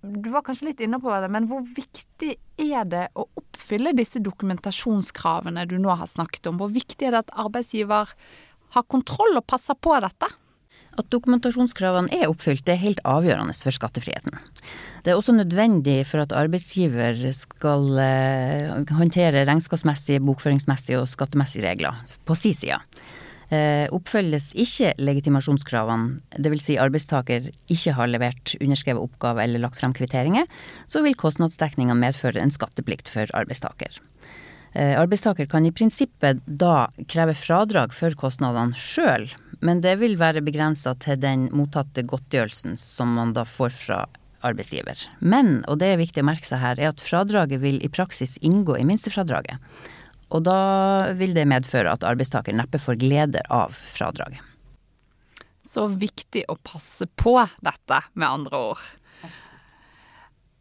du 0.03 0.29
var 0.31 0.45
kanskje 0.47 0.71
litt 0.71 0.83
inne 0.85 1.01
på 1.03 1.11
det, 1.11 1.31
men 1.35 1.49
hvor 1.51 1.65
viktig 1.67 2.35
er 2.63 2.85
det 2.87 3.07
å 3.19 3.27
oppfylle 3.39 3.95
disse 3.99 4.23
dokumentasjonskravene 4.23 5.67
du 5.71 5.75
nå 5.83 5.95
har 5.99 6.11
snakket 6.11 6.51
om? 6.51 6.61
Hvor 6.63 6.71
viktig 6.75 7.09
er 7.09 7.17
det 7.17 7.25
at 7.27 7.35
arbeidsgiver 7.47 8.13
har 8.77 8.87
kontroll 8.91 9.41
og 9.41 9.47
passer 9.51 9.79
på 9.79 9.97
dette? 10.05 10.31
At 10.99 11.07
dokumentasjonskravene 11.15 12.11
er 12.17 12.27
oppfylt, 12.27 12.65
det 12.67 12.75
er 12.75 12.83
helt 12.83 13.03
avgjørende 13.07 13.55
for 13.55 13.75
skattefriheten. 13.75 14.35
Det 15.07 15.13
er 15.13 15.19
også 15.19 15.37
nødvendig 15.37 16.01
for 16.09 16.25
at 16.25 16.35
arbeidsgiver 16.35 17.21
skal 17.37 18.01
eh, 18.03 18.91
håndtere 18.99 19.45
regnskapsmessige, 19.47 20.25
bokføringsmessige 20.27 20.99
og 20.99 21.07
skattemessige 21.13 21.69
regler 21.69 22.03
på 22.27 22.37
si 22.39 22.53
side. 22.57 22.81
Eh, 23.49 23.87
oppfølges 23.95 24.51
ikke 24.61 24.91
legitimasjonskravene, 25.01 26.19
dvs. 26.37 26.67
Si 26.67 26.75
arbeidstaker 26.83 27.47
ikke 27.73 27.95
har 27.97 28.11
levert 28.11 28.53
underskrevet 28.59 29.07
oppgave 29.07 29.47
eller 29.47 29.63
lagt 29.63 29.81
frem 29.81 29.95
kvitteringer, 29.97 30.51
så 30.91 31.01
vil 31.07 31.17
kostnadsdekninga 31.17 31.97
medføre 31.97 32.43
en 32.43 32.53
skatteplikt 32.53 33.09
for 33.09 33.31
arbeidstaker. 33.39 34.03
Eh, 34.77 34.99
arbeidstaker 35.01 35.49
kan 35.49 35.65
i 35.65 35.73
prinsippet 35.73 36.43
da 36.45 36.91
kreve 37.09 37.33
fradrag 37.39 37.95
for 37.97 38.13
kostnadene 38.21 38.77
sjøl, 38.77 39.31
men 39.65 39.83
det 39.83 39.97
vil 40.01 40.17
være 40.21 40.45
begrensa 40.47 40.95
til 41.03 41.19
den 41.23 41.49
mottatte 41.57 42.05
godtgjørelsen 42.07 42.79
som 42.81 43.15
man 43.19 43.35
da 43.37 43.45
får 43.49 43.75
fra 43.75 44.01
arbeidsgiver. 44.47 45.01
Men, 45.19 45.65
og 45.67 45.81
det 45.81 45.93
er 45.93 46.03
viktig 46.03 46.23
å 46.23 46.29
merke 46.29 46.47
seg 46.47 46.63
her, 46.63 46.79
er 46.79 46.93
at 46.93 47.03
fradraget 47.03 47.63
vil 47.63 47.81
i 47.83 47.91
praksis 47.91 48.37
inngå 48.45 48.77
i 48.79 48.87
minstefradraget. 48.87 49.59
Og 50.29 50.45
da 50.45 50.61
vil 51.19 51.33
det 51.35 51.49
medføre 51.49 51.95
at 51.95 52.05
arbeidstaker 52.07 52.55
neppe 52.55 52.81
får 52.83 53.01
glede 53.01 53.43
av 53.51 53.75
fradraget. 53.75 54.45
Så 55.67 55.89
viktig 55.91 56.47
å 56.49 56.57
passe 56.65 57.09
på 57.19 57.35
dette, 57.65 57.99
med 58.15 58.29
andre 58.29 58.61
ord. 58.71 58.85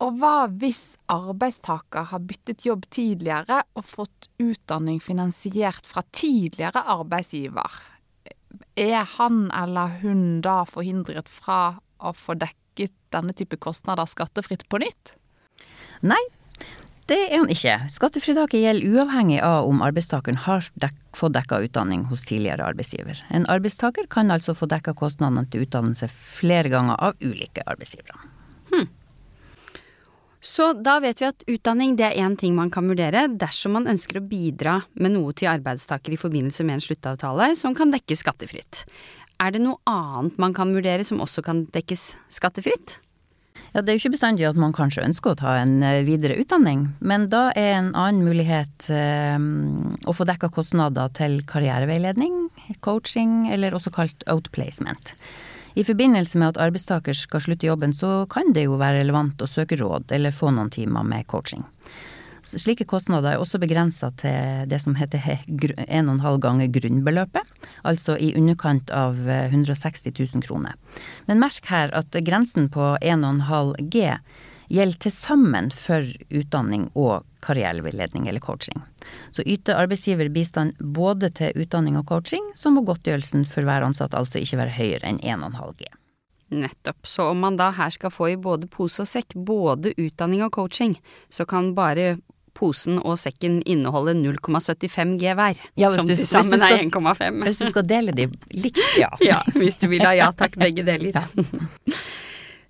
Og 0.03 0.17
hva 0.21 0.47
hvis 0.61 0.97
arbeidstaker 1.09 2.09
har 2.11 2.21
byttet 2.21 2.67
jobb 2.67 2.85
tidligere 2.93 3.63
og 3.73 3.85
fått 3.87 4.27
utdanning 4.41 4.99
finansiert 5.01 5.87
fra 5.89 6.03
tidligere 6.13 6.83
arbeidsgiver? 6.97 7.79
Er 8.77 9.03
han 9.17 9.47
eller 9.55 9.99
hun 10.03 10.41
da 10.45 10.61
forhindret 10.69 11.29
fra 11.31 11.79
å 11.97 12.13
få 12.13 12.37
dekket 12.37 12.93
denne 13.13 13.33
type 13.33 13.57
kostnader 13.57 14.05
skattefritt 14.09 14.67
på 14.69 14.81
nytt? 14.83 15.15
Nei. 16.05 16.21
det 17.07 17.17
er 17.31 17.39
han 17.39 17.49
ikke. 17.49 17.73
Skattefritaket 17.89 18.61
gjelder 18.61 18.97
uavhengig 18.99 19.39
av 19.41 19.65
om 19.69 19.81
arbeidstakeren 19.81 20.41
har 20.43 20.67
dek 20.75 20.95
fått 21.15 21.37
dekka 21.37 21.61
utdanning 21.63 22.03
hos 22.11 22.25
tidligere 22.27 22.67
arbeidsgiver. 22.67 23.23
En 23.31 23.47
arbeidstaker 23.49 24.09
kan 24.11 24.31
altså 24.31 24.53
få 24.53 24.67
dekka 24.69 24.93
kostnadene 24.93 25.47
til 25.49 25.63
utdannelse 25.65 26.11
flere 26.11 26.69
ganger 26.69 26.99
av 26.99 27.15
ulike 27.23 27.63
arbeidsgivere. 27.65 28.36
Så 30.43 30.69
da 30.85 30.99
vet 31.01 31.21
vi 31.21 31.27
at 31.27 31.45
utdanning 31.49 31.95
det 31.97 32.05
er 32.11 32.19
én 32.21 32.35
ting 32.37 32.53
man 32.55 32.69
kan 32.73 32.87
vurdere 32.89 33.25
dersom 33.27 33.73
man 33.77 33.89
ønsker 33.89 34.19
å 34.19 34.27
bidra 34.27 34.79
med 34.93 35.15
noe 35.15 35.33
til 35.33 35.49
arbeidstaker 35.49 36.13
i 36.13 36.19
forbindelse 36.21 36.65
med 36.67 36.77
en 36.77 36.85
sluttavtale 36.85 37.51
som 37.57 37.73
kan 37.77 37.91
dekkes 37.93 38.21
skattefritt. 38.21 38.83
Er 39.41 39.53
det 39.53 39.63
noe 39.65 39.81
annet 39.89 40.37
man 40.41 40.53
kan 40.57 40.73
vurdere 40.73 41.05
som 41.05 41.21
også 41.21 41.43
kan 41.45 41.65
dekkes 41.73 42.15
skattefritt? 42.33 42.99
Ja, 43.73 43.81
Det 43.81 43.91
er 43.91 43.97
jo 43.97 44.01
ikke 44.05 44.15
bestandig 44.15 44.45
at 44.47 44.57
man 44.57 44.73
kanskje 44.73 45.03
ønsker 45.05 45.33
å 45.33 45.37
ta 45.37 45.57
en 45.59 45.81
eh, 45.85 46.05
videre 46.07 46.37
utdanning, 46.41 46.87
men 46.97 47.27
da 47.29 47.49
er 47.51 47.75
en 47.75 47.91
annen 47.93 48.23
mulighet 48.25 48.87
eh, 48.93 49.37
å 50.07 50.15
få 50.15 50.25
dekka 50.25 50.49
kostnader 50.53 51.11
til 51.17 51.41
karriereveiledning, 51.49 52.47
coaching 52.85 53.51
eller 53.53 53.77
også 53.77 53.93
kalt 53.93 54.25
outplacement. 54.31 55.13
I 55.77 55.83
forbindelse 55.85 56.39
med 56.41 56.55
at 56.55 56.61
arbeidstaker 56.63 57.13
skal 57.13 57.43
slutte 57.43 57.67
jobben, 57.67 57.91
så 57.93 58.25
kan 58.33 58.49
det 58.55 58.63
jo 58.65 58.79
være 58.81 59.03
relevant 59.03 59.41
å 59.43 59.49
søke 59.49 59.77
råd 59.77 60.09
eller 60.15 60.33
få 60.33 60.49
noen 60.49 60.71
timer 60.73 61.05
med 61.05 61.27
coaching. 61.29 61.61
Slike 62.47 62.87
kostnader 62.87 63.35
er 63.35 63.41
også 63.43 63.59
begrensa 63.59 64.09
til 64.17 64.65
det 64.71 64.79
som 64.81 64.95
heter 64.97 65.21
1,5 65.45 66.39
ganger 66.41 66.71
grunnbeløpet, 66.71 67.67
altså 67.83 68.15
i 68.17 68.31
underkant 68.39 68.89
av 68.95 69.19
160 69.19 70.07
eh, 70.09 70.21
000 70.33 70.45
kroner. 70.47 70.77
Men 71.27 71.43
merk 71.43 71.67
her 71.69 71.91
at 71.93 72.15
grensen 72.25 72.71
på 72.73 72.95
1,5 73.03 73.75
G 73.91 74.15
gjelder 74.73 74.99
til 75.05 75.13
sammen 75.13 75.69
for 75.73 76.05
utdanning 76.33 76.87
og 76.95 77.25
karriereveiledning 77.45 78.27
eller 78.27 78.43
coaching. 78.43 78.81
Så 79.31 79.45
yter 79.45 79.79
arbeidsgiver 79.79 80.29
bistand 80.33 80.75
både 80.79 81.29
til 81.37 81.55
utdanning 81.55 81.99
og 81.99 82.07
coaching, 82.09 82.51
så 82.55 82.71
må 82.73 82.83
godtgjørelsen 82.87 83.45
for 83.47 83.67
hver 83.67 83.85
ansatt 83.87 84.17
altså 84.17 84.41
ikke 84.41 84.61
være 84.63 84.75
høyere 84.77 85.13
enn 85.13 85.21
1,5 85.23 85.77
G. 85.79 85.91
Nettopp. 86.57 87.07
Så 87.07 87.27
om 87.33 87.43
man 87.43 87.57
da 87.59 87.71
her 87.75 87.91
skal 87.91 88.11
få 88.13 88.31
i 88.31 88.39
både 88.39 88.69
pose 88.71 89.03
og 89.03 89.09
sekk, 89.09 89.35
både 89.35 89.91
utdanning 89.99 90.45
og 90.45 90.53
coaching, 90.55 90.95
så 91.29 91.47
kan 91.47 91.73
bare 91.75 92.17
posen 92.57 92.97
og 93.03 93.19
sekken 93.21 93.59
inneholde 93.69 94.15
0,75 94.17 95.17
G 95.21 95.33
hver. 95.37 95.59
Ja, 95.77 95.91
som 95.93 96.07
til 96.09 96.23
sammen 96.25 96.63
er 96.63 96.79
1,5. 96.87 97.43
Hvis 97.45 97.61
du 97.61 97.67
skal 97.69 97.85
dele 97.87 98.15
de 98.17 98.29
likt, 98.55 98.81
ja. 98.97 99.11
ja. 99.31 99.41
Hvis 99.53 99.77
du 99.81 99.89
vil 99.91 100.05
ha 100.07 100.15
ja 100.17 100.31
takk, 100.35 100.57
begge 100.57 100.87
deler. 100.87 101.11
Ja. 101.13 101.27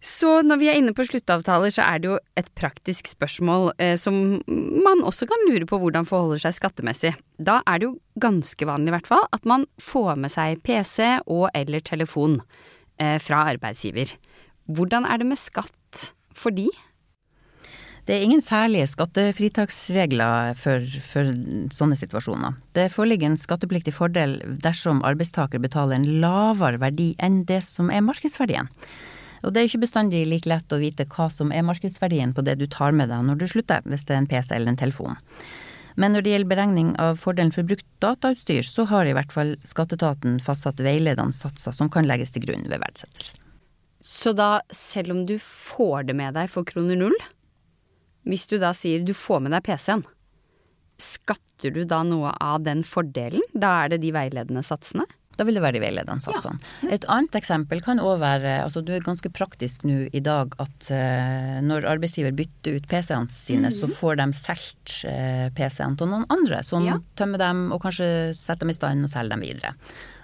Så 0.08 0.30
når 0.46 0.60
vi 0.62 0.70
er 0.72 0.78
inne 0.80 0.94
på 0.96 1.04
sluttavtaler, 1.04 1.72
så 1.74 1.84
er 1.84 2.00
det 2.00 2.08
jo 2.08 2.18
et 2.40 2.48
praktisk 2.56 3.10
spørsmål 3.12 3.74
eh, 3.82 3.96
som 4.00 4.38
man 4.48 5.04
også 5.04 5.28
kan 5.28 5.48
lure 5.50 5.68
på 5.68 5.80
hvordan 5.82 6.08
forholder 6.08 6.46
seg 6.46 6.56
skattemessig. 6.56 7.12
Da 7.36 7.60
er 7.68 7.82
det 7.82 7.90
jo 7.90 7.98
ganske 8.24 8.70
vanlig 8.70 8.94
i 8.94 8.96
hvert 8.96 9.10
fall 9.10 9.26
at 9.36 9.48
man 9.50 9.66
får 9.84 10.16
med 10.22 10.32
seg 10.32 10.62
PC 10.64 11.18
og 11.26 11.50
eller 11.58 11.84
telefon 11.84 12.40
eh, 13.02 13.18
fra 13.20 13.44
arbeidsgiver. 13.52 14.14
Hvordan 14.72 15.08
er 15.10 15.20
det 15.20 15.28
med 15.28 15.42
skatt 15.42 16.14
for 16.38 16.56
de? 16.56 16.70
Det 18.08 18.16
er 18.16 18.24
ingen 18.24 18.40
særlige 18.40 18.88
skattefritaksregler 18.88 20.54
for, 20.56 20.88
for, 21.04 21.34
sånne 21.76 21.98
situasjoner. 22.00 22.56
Det 22.78 22.88
foreligger 22.94 23.34
en 23.34 23.40
skattepliktig 23.40 23.92
fordel 23.98 24.38
dersom 24.64 25.04
arbeidstaker 25.04 25.60
betaler 25.60 26.00
en 26.00 26.08
lavere 26.24 26.80
verdi 26.80 27.10
enn 27.20 27.42
det 27.50 27.60
som 27.68 27.92
er 27.92 28.06
markedsverdien. 28.08 28.72
Og 29.44 29.54
det 29.54 29.62
er 29.62 29.70
ikke 29.70 29.84
bestandig 29.86 30.24
like 30.28 30.50
lett 30.50 30.74
å 30.74 30.82
vite 30.82 31.06
hva 31.14 31.30
som 31.34 31.54
er 31.54 31.66
markedsverdien 31.68 32.34
på 32.34 32.44
det 32.46 32.58
du 32.60 32.66
tar 32.72 32.96
med 32.96 33.12
deg 33.14 33.26
når 33.28 33.42
du 33.42 33.48
slutter, 33.52 33.86
hvis 33.86 34.06
det 34.08 34.16
er 34.16 34.22
en 34.24 34.30
PC 34.30 34.54
eller 34.56 34.74
en 34.74 34.80
telefon. 34.80 35.18
Men 35.98 36.14
når 36.14 36.24
det 36.24 36.34
gjelder 36.34 36.52
beregning 36.52 36.90
av 37.02 37.18
fordelen 37.18 37.54
for 37.54 37.66
brukt 37.66 37.86
datautstyr, 38.04 38.66
så 38.66 38.86
har 38.92 39.10
i 39.10 39.16
hvert 39.18 39.34
fall 39.34 39.56
skatteetaten 39.66 40.38
fastsatt 40.44 40.82
veiledende 40.86 41.34
satser 41.34 41.74
som 41.74 41.90
kan 41.94 42.06
legges 42.06 42.34
til 42.36 42.46
grunn 42.46 42.68
ved 42.70 42.84
verdsettelsen. 42.84 43.42
Så 44.08 44.32
da, 44.38 44.62
selv 44.70 45.16
om 45.16 45.24
du 45.26 45.36
får 45.42 46.06
det 46.08 46.16
med 46.16 46.38
deg 46.38 46.52
for 46.54 46.68
kroner 46.70 47.00
null, 47.00 47.18
hvis 48.30 48.46
du 48.46 48.60
da 48.62 48.74
sier 48.78 49.02
du 49.02 49.14
får 49.18 49.42
med 49.44 49.56
deg 49.56 49.66
PC-en, 49.66 50.06
skatter 51.02 51.74
du 51.74 51.82
da 51.88 52.04
noe 52.06 52.34
av 52.44 52.62
den 52.66 52.84
fordelen? 52.86 53.44
Da 53.58 53.74
er 53.84 53.94
det 53.94 54.04
de 54.06 54.14
veiledende 54.14 54.64
satsene? 54.66 55.08
Da 55.38 55.46
vil 55.46 55.58
det 55.58 55.64
være 55.64 55.78
de 55.78 55.84
veiledende 55.84 56.24
satsene. 56.24 56.58
Ja. 56.84 56.92
Et 56.98 57.06
annet 57.14 57.38
eksempel 57.38 57.82
kan 57.86 58.02
òg 58.02 58.20
være 58.24 58.58
altså 58.64 58.82
Du 58.86 58.92
er 58.96 59.06
ganske 59.06 59.30
praktisk 59.34 59.86
nå 59.88 60.08
i 60.16 60.22
dag 60.24 60.56
at 60.64 60.90
uh, 60.90 61.58
når 61.66 61.88
arbeidsgiver 61.94 62.36
bytter 62.38 62.80
ut 62.80 62.90
PC-ene 62.90 63.30
sine, 63.30 63.68
mm 63.68 63.72
-hmm. 63.72 63.80
så 63.80 63.88
får 63.88 64.16
de 64.16 64.28
solgt 64.34 64.98
uh, 65.06 65.48
PC-ene 65.54 65.98
til 65.98 66.08
noen 66.08 66.26
andre 66.30 66.64
som 66.64 66.86
ja. 66.86 67.00
tømmer 67.16 67.38
dem 67.38 67.72
og 67.72 67.82
kanskje 67.82 68.34
setter 68.34 68.66
dem 68.66 68.70
i 68.70 68.74
stand 68.74 69.04
og 69.04 69.10
selger 69.10 69.36
dem 69.36 69.42
videre. 69.42 69.74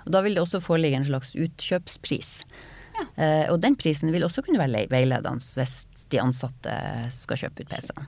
Og 0.05 0.11
Da 0.11 0.21
vil 0.21 0.35
det 0.35 0.41
også 0.41 0.59
foreligge 0.59 0.97
en 0.97 1.05
slags 1.05 1.35
utkjøpspris. 1.35 2.45
Ja. 2.93 3.05
Uh, 3.17 3.53
og 3.53 3.61
den 3.61 3.75
prisen 3.75 4.11
vil 4.11 4.23
også 4.23 4.41
kunne 4.41 4.59
være 4.59 4.87
veiledende 4.89 5.41
hvis 5.57 5.85
de 6.11 6.19
ansatte 6.21 6.73
skal 7.13 7.39
kjøpe 7.39 7.63
ut 7.63 7.71
PC-en. 7.71 8.07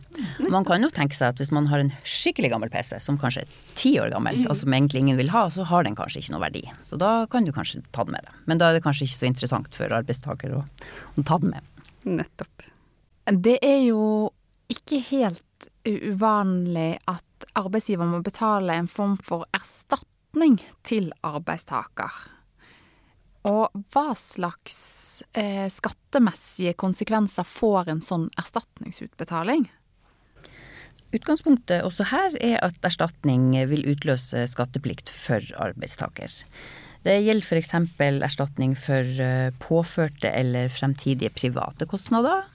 Man 0.52 0.66
kan 0.68 0.84
jo 0.84 0.90
tenke 0.94 1.18
seg 1.18 1.34
at 1.34 1.42
hvis 1.42 1.54
man 1.56 1.70
har 1.72 1.82
en 1.82 1.92
skikkelig 2.08 2.52
gammel 2.54 2.72
PC, 2.74 2.98
som 3.04 3.20
kanskje 3.22 3.46
er 3.46 3.58
ti 3.80 3.96
år 4.02 4.12
gammel, 4.14 4.42
og 4.50 4.58
som 4.60 4.75
egentlig 4.75 5.04
ingen 5.04 5.20
vil 5.20 5.32
ha, 5.34 5.46
så 5.54 5.66
har 5.70 5.88
den 5.88 5.98
kanskje 5.98 6.24
ikke 6.24 6.36
noe 6.36 6.46
verdi. 6.46 6.64
Så 6.88 7.00
da 7.02 7.14
kan 7.32 7.48
du 7.48 7.54
kanskje 7.56 7.84
ta 7.96 8.06
den 8.08 8.18
med 8.18 8.28
deg. 8.28 8.40
Men 8.50 8.62
da 8.62 8.70
er 8.70 8.78
det 8.78 8.86
kanskje 8.86 9.08
ikke 9.08 9.22
så 9.22 9.30
interessant 9.30 9.80
for 9.80 9.98
arbeidstaker 10.00 10.58
å, 10.60 10.64
å 11.16 11.25
ta 11.25 11.40
den 11.42 11.56
med. 11.56 11.74
Nettopp. 12.06 12.68
Det 13.25 13.58
er 13.66 13.82
jo 13.88 14.02
ikke 14.72 15.02
helt 15.10 15.70
uvanlig 15.86 16.96
at 17.10 17.50
arbeidsgiver 17.58 18.08
må 18.10 18.22
betale 18.25 18.78
en 18.78 18.90
form 18.92 19.16
for 19.22 19.46
erstatning 19.56 20.60
til 20.86 21.12
arbeidstaker. 21.25 22.14
Og 23.46 23.82
hva 23.94 24.16
slags 24.18 24.78
eh, 25.38 25.68
skattemessige 25.70 26.74
konsekvenser 26.82 27.46
får 27.46 27.92
en 27.94 28.02
sånn 28.02 28.30
erstatningsutbetaling? 28.42 29.68
Utgangspunktet 31.16 31.86
også 31.86 32.08
her 32.10 32.34
er 32.44 32.58
at 32.66 32.82
erstatning 32.84 33.54
vil 33.70 33.86
utløse 33.88 34.48
skatteplikt 34.52 35.12
for 35.14 35.46
arbeidstaker. 35.62 36.34
Det 37.06 37.20
gjelder 37.22 37.46
f.eks. 37.46 37.72
erstatning 38.25 38.74
for 38.80 39.22
eh, 39.22 39.54
påførte 39.62 40.32
eller 40.34 40.72
fremtidige 40.74 41.30
private 41.38 41.86
kostnader. 41.86 42.48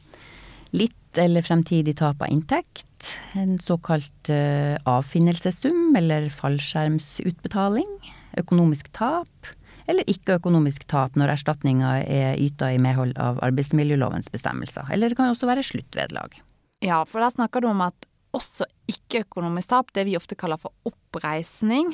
Litt 0.75 1.19
eller 1.19 1.47
fremtidig 1.47 1.97
tap 2.03 2.23
av 2.23 2.35
inntekt. 2.35 3.15
En 3.39 3.57
såkalt 3.63 4.31
eh, 4.31 4.75
avfinnelsessum 4.91 5.95
eller 5.99 6.27
fallskjermsutbetaling. 6.35 7.95
Økonomisk 8.43 8.91
tap 8.95 9.55
eller 9.91 10.07
ikke-økonomisk 10.11 10.87
tap 10.91 11.19
når 11.19 11.35
erstatninga 11.35 11.97
er 12.05 12.39
yta 12.41 12.71
i 12.73 12.79
medhold 12.83 13.17
av 13.21 13.41
arbeidsmiljølovens 13.45 14.31
bestemmelser. 14.33 14.87
Eller 14.93 15.11
det 15.11 15.19
kan 15.19 15.33
også 15.33 15.49
være 15.51 15.67
sluttvederlag. 15.67 16.39
Ja, 16.85 17.03
for 17.09 17.21
da 17.21 17.29
snakker 17.33 17.65
du 17.65 17.71
om 17.73 17.83
at 17.85 18.07
også 18.37 18.67
ikke-økonomisk 18.91 19.73
tap, 19.73 19.93
det 19.97 20.07
vi 20.07 20.17
ofte 20.19 20.39
kaller 20.39 20.61
for 20.61 20.73
oppreisning, 20.89 21.93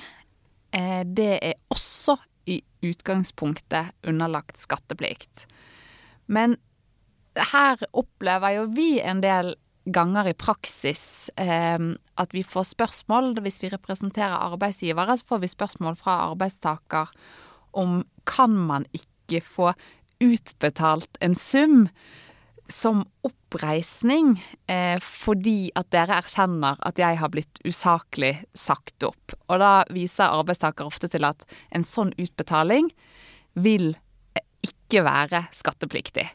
eh, 0.77 1.03
det 1.05 1.33
er 1.41 1.57
også 1.73 2.19
i 2.47 2.61
utgangspunktet 2.87 3.95
underlagt 4.07 4.61
skatteplikt. 4.61 5.47
Men 6.27 6.59
her 7.37 7.81
opplever 7.93 8.61
jo 8.61 8.67
vi 8.77 8.97
en 9.01 9.23
del 9.25 9.55
ganger 9.87 10.31
i 10.31 10.35
praksis 10.35 11.31
eh, 11.39 11.79
at 12.19 12.35
vi 12.35 12.43
får 12.43 12.71
spørsmål, 12.75 13.37
hvis 13.43 13.61
vi 13.63 13.71
representerer 13.73 14.35
arbeidsgivere, 14.51 15.17
så 15.17 15.29
får 15.29 15.43
vi 15.45 15.53
spørsmål 15.53 15.99
fra 16.01 16.19
arbeidstaker 16.31 17.13
om 17.77 18.01
kan 18.29 18.55
man 18.69 18.87
ikke 18.97 19.43
få 19.45 19.73
utbetalt 20.23 21.19
en 21.21 21.37
sum 21.37 21.89
som 22.73 23.05
oppreisning 23.27 24.35
eh, 24.67 24.97
fordi 25.03 25.71
at 25.79 25.91
dere 25.95 26.19
erkjenner 26.19 26.81
at 26.83 26.99
jeg 26.99 27.19
har 27.21 27.31
blitt 27.31 27.61
usaklig 27.67 28.33
sagt 28.59 29.07
opp. 29.07 29.37
Og 29.47 29.61
da 29.63 29.85
viser 29.95 30.33
arbeidstaker 30.33 30.89
ofte 30.89 31.11
til 31.13 31.27
at 31.29 31.47
en 31.71 31.87
sånn 31.87 32.11
utbetaling 32.19 32.91
vil 33.55 33.93
eh, 34.35 34.45
ikke 34.67 35.05
være 35.07 35.47
skattepliktig. 35.55 36.27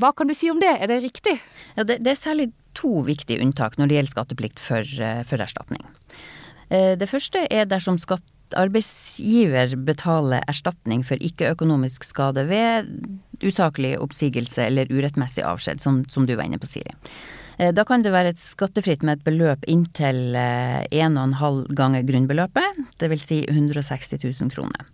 Hva 0.00 0.12
kan 0.16 0.30
du 0.30 0.36
si 0.36 0.48
om 0.52 0.60
det, 0.62 0.70
er 0.78 0.90
det 0.90 1.00
riktig? 1.02 1.34
Ja, 1.74 1.84
det, 1.84 1.98
det 2.04 2.14
er 2.14 2.20
særlig 2.20 2.50
to 2.78 3.00
viktige 3.06 3.42
unntak 3.42 3.76
når 3.78 3.90
det 3.90 3.98
gjelder 3.98 4.14
skatteplikt 4.14 4.62
for, 4.62 4.86
eh, 5.02 5.22
for 5.26 5.42
erstatning. 5.42 5.82
Eh, 6.70 6.94
det 6.98 7.10
første 7.10 7.42
er 7.50 7.66
dersom 7.68 7.98
skatt 8.00 8.24
arbeidsgiver 8.58 9.76
betaler 9.86 10.44
erstatning 10.50 11.04
for 11.06 11.20
ikke-økonomisk 11.20 12.06
skade 12.08 12.46
ved 12.48 12.90
usaklig 13.46 13.94
oppsigelse 14.00 14.66
eller 14.66 14.90
urettmessig 14.92 15.44
avskjed, 15.46 15.80
som, 15.82 16.02
som, 16.10 16.26
du 16.26 16.34
var 16.36 16.48
inne 16.48 16.60
på, 16.60 16.68
Siri. 16.70 16.94
Eh, 17.58 17.72
da 17.76 17.84
kan 17.88 18.04
det 18.04 18.14
være 18.14 18.34
et 18.34 18.42
skattefritt 18.42 19.04
med 19.06 19.18
et 19.18 19.26
beløp 19.26 19.64
inntil 19.70 20.36
1,5 20.36 20.90
eh, 20.90 21.64
ganger 21.78 22.06
grunnbeløpet, 22.08 22.84
dvs. 23.00 23.26
Si 23.26 23.42
160 23.48 24.18
000 24.24 24.54
kroner. 24.54 24.86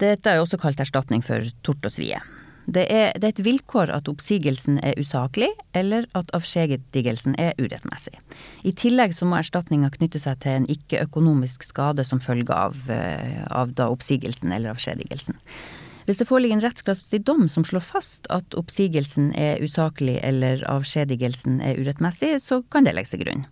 Dette 0.00 0.32
er 0.32 0.40
også 0.40 0.60
kalt 0.60 0.80
erstatning 0.80 1.24
for 1.24 1.44
tort 1.66 1.84
og 1.84 1.92
svie. 1.92 2.20
Det 2.66 2.84
er, 2.92 3.12
det 3.16 3.24
er 3.24 3.32
et 3.32 3.44
vilkår 3.44 3.90
at 3.94 4.08
oppsigelsen 4.10 4.78
er 4.84 4.98
usaklig, 5.00 5.48
eller 5.74 6.06
at 6.18 6.30
avskjedigelsen 6.36 7.34
er 7.40 7.56
urettmessig. 7.58 8.14
I 8.62 8.72
tillegg 8.76 9.14
så 9.16 9.26
må 9.26 9.38
erstatninga 9.40 9.90
knytte 9.96 10.20
seg 10.22 10.42
til 10.44 10.60
en 10.60 10.68
ikke-økonomisk 10.70 11.64
skade 11.66 12.04
som 12.06 12.22
følge 12.22 12.54
av, 12.54 12.76
eh, 12.92 13.44
av 13.50 13.74
da 13.74 13.88
oppsigelsen 13.90 14.52
eller 14.52 14.74
avskjedigelsen. 14.74 15.40
Hvis 16.06 16.18
det 16.18 16.26
foreligger 16.26 16.56
en 16.56 16.64
rettskraftig 16.64 17.20
dom 17.24 17.48
som 17.48 17.64
slår 17.66 17.84
fast 17.84 18.26
at 18.34 18.56
oppsigelsen 18.58 19.30
er 19.38 19.60
usaklig 19.62 20.18
eller 20.26 20.64
avskjedigelsen 20.66 21.60
er 21.62 21.78
urettmessig, 21.78 22.34
så 22.42 22.62
kan 22.72 22.84
det 22.84 22.96
legges 22.96 23.14
til 23.14 23.24
grunn. 23.24 23.44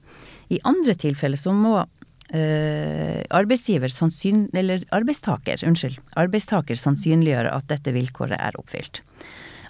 I 0.51 0.59
andre 0.67 0.95
tilfeller 0.99 1.39
så 1.39 1.53
må 1.55 1.85
arbeidsgiver 2.29 3.89
sannsyn, 3.89 4.47
eller 4.53 4.83
arbeidstaker, 4.93 5.63
unnskyld, 5.65 5.97
arbeidstaker 6.21 6.77
sannsynliggjøre 6.77 7.55
at 7.55 7.71
dette 7.73 7.95
vilkåret 7.95 8.37
er 8.37 8.59
oppfylt. 8.61 9.01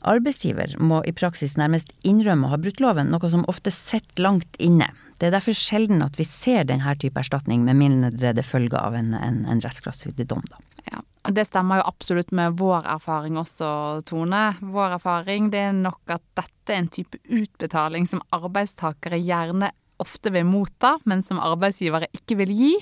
Arbeidsgiver 0.08 0.76
må 0.78 1.00
i 1.06 1.14
praksis 1.14 1.56
nærmest 1.58 1.90
innrømme 2.06 2.46
å 2.46 2.52
ha 2.52 2.60
brutt 2.62 2.80
loven, 2.82 3.10
noe 3.12 3.30
som 3.30 3.46
ofte 3.50 3.72
sitter 3.74 4.22
langt 4.22 4.58
inne. 4.62 4.90
Det 5.18 5.28
er 5.28 5.34
derfor 5.34 5.56
sjelden 5.58 6.04
at 6.04 6.18
vi 6.18 6.26
ser 6.26 6.68
denne 6.68 6.94
type 7.02 7.18
erstatning, 7.18 7.64
med 7.66 7.78
mindre 7.80 8.32
det 8.36 8.46
følger 8.46 8.78
av 8.78 8.94
en, 8.98 9.14
en, 9.18 9.42
en 9.50 9.62
rettskraftig 9.64 10.14
dom. 10.30 10.44
Da. 10.50 10.62
Ja, 10.92 11.02
og 11.26 11.34
Det 11.34 11.48
stemmer 11.48 11.80
jo 11.80 11.88
absolutt 11.90 12.30
med 12.32 12.54
vår 12.60 12.86
erfaring 12.94 13.40
også, 13.40 13.68
Tone. 14.06 14.44
Vår 14.62 14.96
erfaring 15.00 15.50
det 15.54 15.64
er 15.66 15.74
nok 15.76 16.14
at 16.14 16.24
dette 16.38 16.74
er 16.74 16.84
en 16.84 16.92
type 16.94 17.18
utbetaling 17.26 18.06
som 18.06 18.22
arbeidstakere 18.36 19.18
gjerne 19.18 19.72
ofte 20.02 20.32
vil 20.34 20.46
motta, 20.48 20.96
men 21.08 21.22
som 21.24 21.40
arbeidsgivere 21.42 22.10
ikke 22.16 22.38
vil 22.42 22.52
gi. 22.54 22.72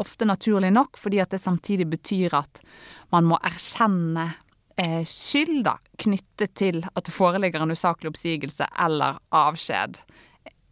Ofte 0.00 0.26
naturlig 0.28 0.72
nok, 0.74 0.98
fordi 0.98 1.20
at 1.22 1.34
det 1.34 1.42
samtidig 1.42 1.86
betyr 1.92 2.34
at 2.38 2.62
man 3.14 3.28
må 3.30 3.38
erkjenne 3.44 4.32
eh, 4.80 5.02
skyld 5.06 5.64
da, 5.66 5.78
knyttet 6.02 6.54
til 6.58 6.82
at 6.90 7.04
det 7.06 7.14
foreligger 7.14 7.62
en 7.62 7.74
usaklig 7.74 8.10
oppsigelse 8.12 8.68
eller 8.86 9.20
avskjed. 9.34 10.00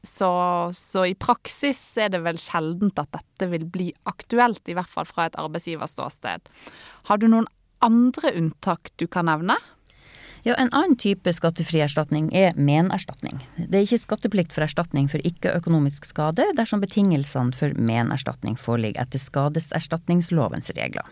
Så, 0.03 0.31
så, 0.75 1.05
i 1.07 1.15
praksis 1.15 1.79
er 2.03 2.11
det 2.11 2.25
vel 2.25 2.41
sjeldent 2.43 2.99
at 2.99 3.13
dette 3.15 3.47
vil 3.53 3.69
bli 3.71 3.93
aktuelt, 4.11 4.65
i 4.67 4.75
hvert 4.75 4.91
fall 4.91 5.07
fra 5.07 5.29
et 5.29 5.39
arbeidsgiverståsted. 5.39 6.51
Har 7.07 7.23
du 7.23 7.29
noen 7.31 7.47
andre 7.83 8.33
unntak 8.39 8.91
du 8.99 9.07
kan 9.11 9.31
nevne? 9.31 9.55
Ja, 10.43 10.55
En 10.59 10.73
annen 10.75 10.97
type 10.99 11.31
skattefri 11.31 11.85
erstatning 11.85 12.27
er 12.35 12.57
menerstatning. 12.59 13.39
Det 13.57 13.79
er 13.79 13.85
ikke 13.87 14.03
skatteplikt 14.03 14.55
for 14.55 14.67
erstatning 14.67 15.07
for 15.11 15.23
ikke-økonomisk 15.23 16.09
skade 16.09 16.49
dersom 16.59 16.83
betingelsene 16.83 17.55
for 17.55 17.77
menerstatning 17.79 18.57
foreligger 18.59 19.05
etter 19.05 19.23
skadeserstatningslovens 19.23 20.73
regler. 20.75 21.07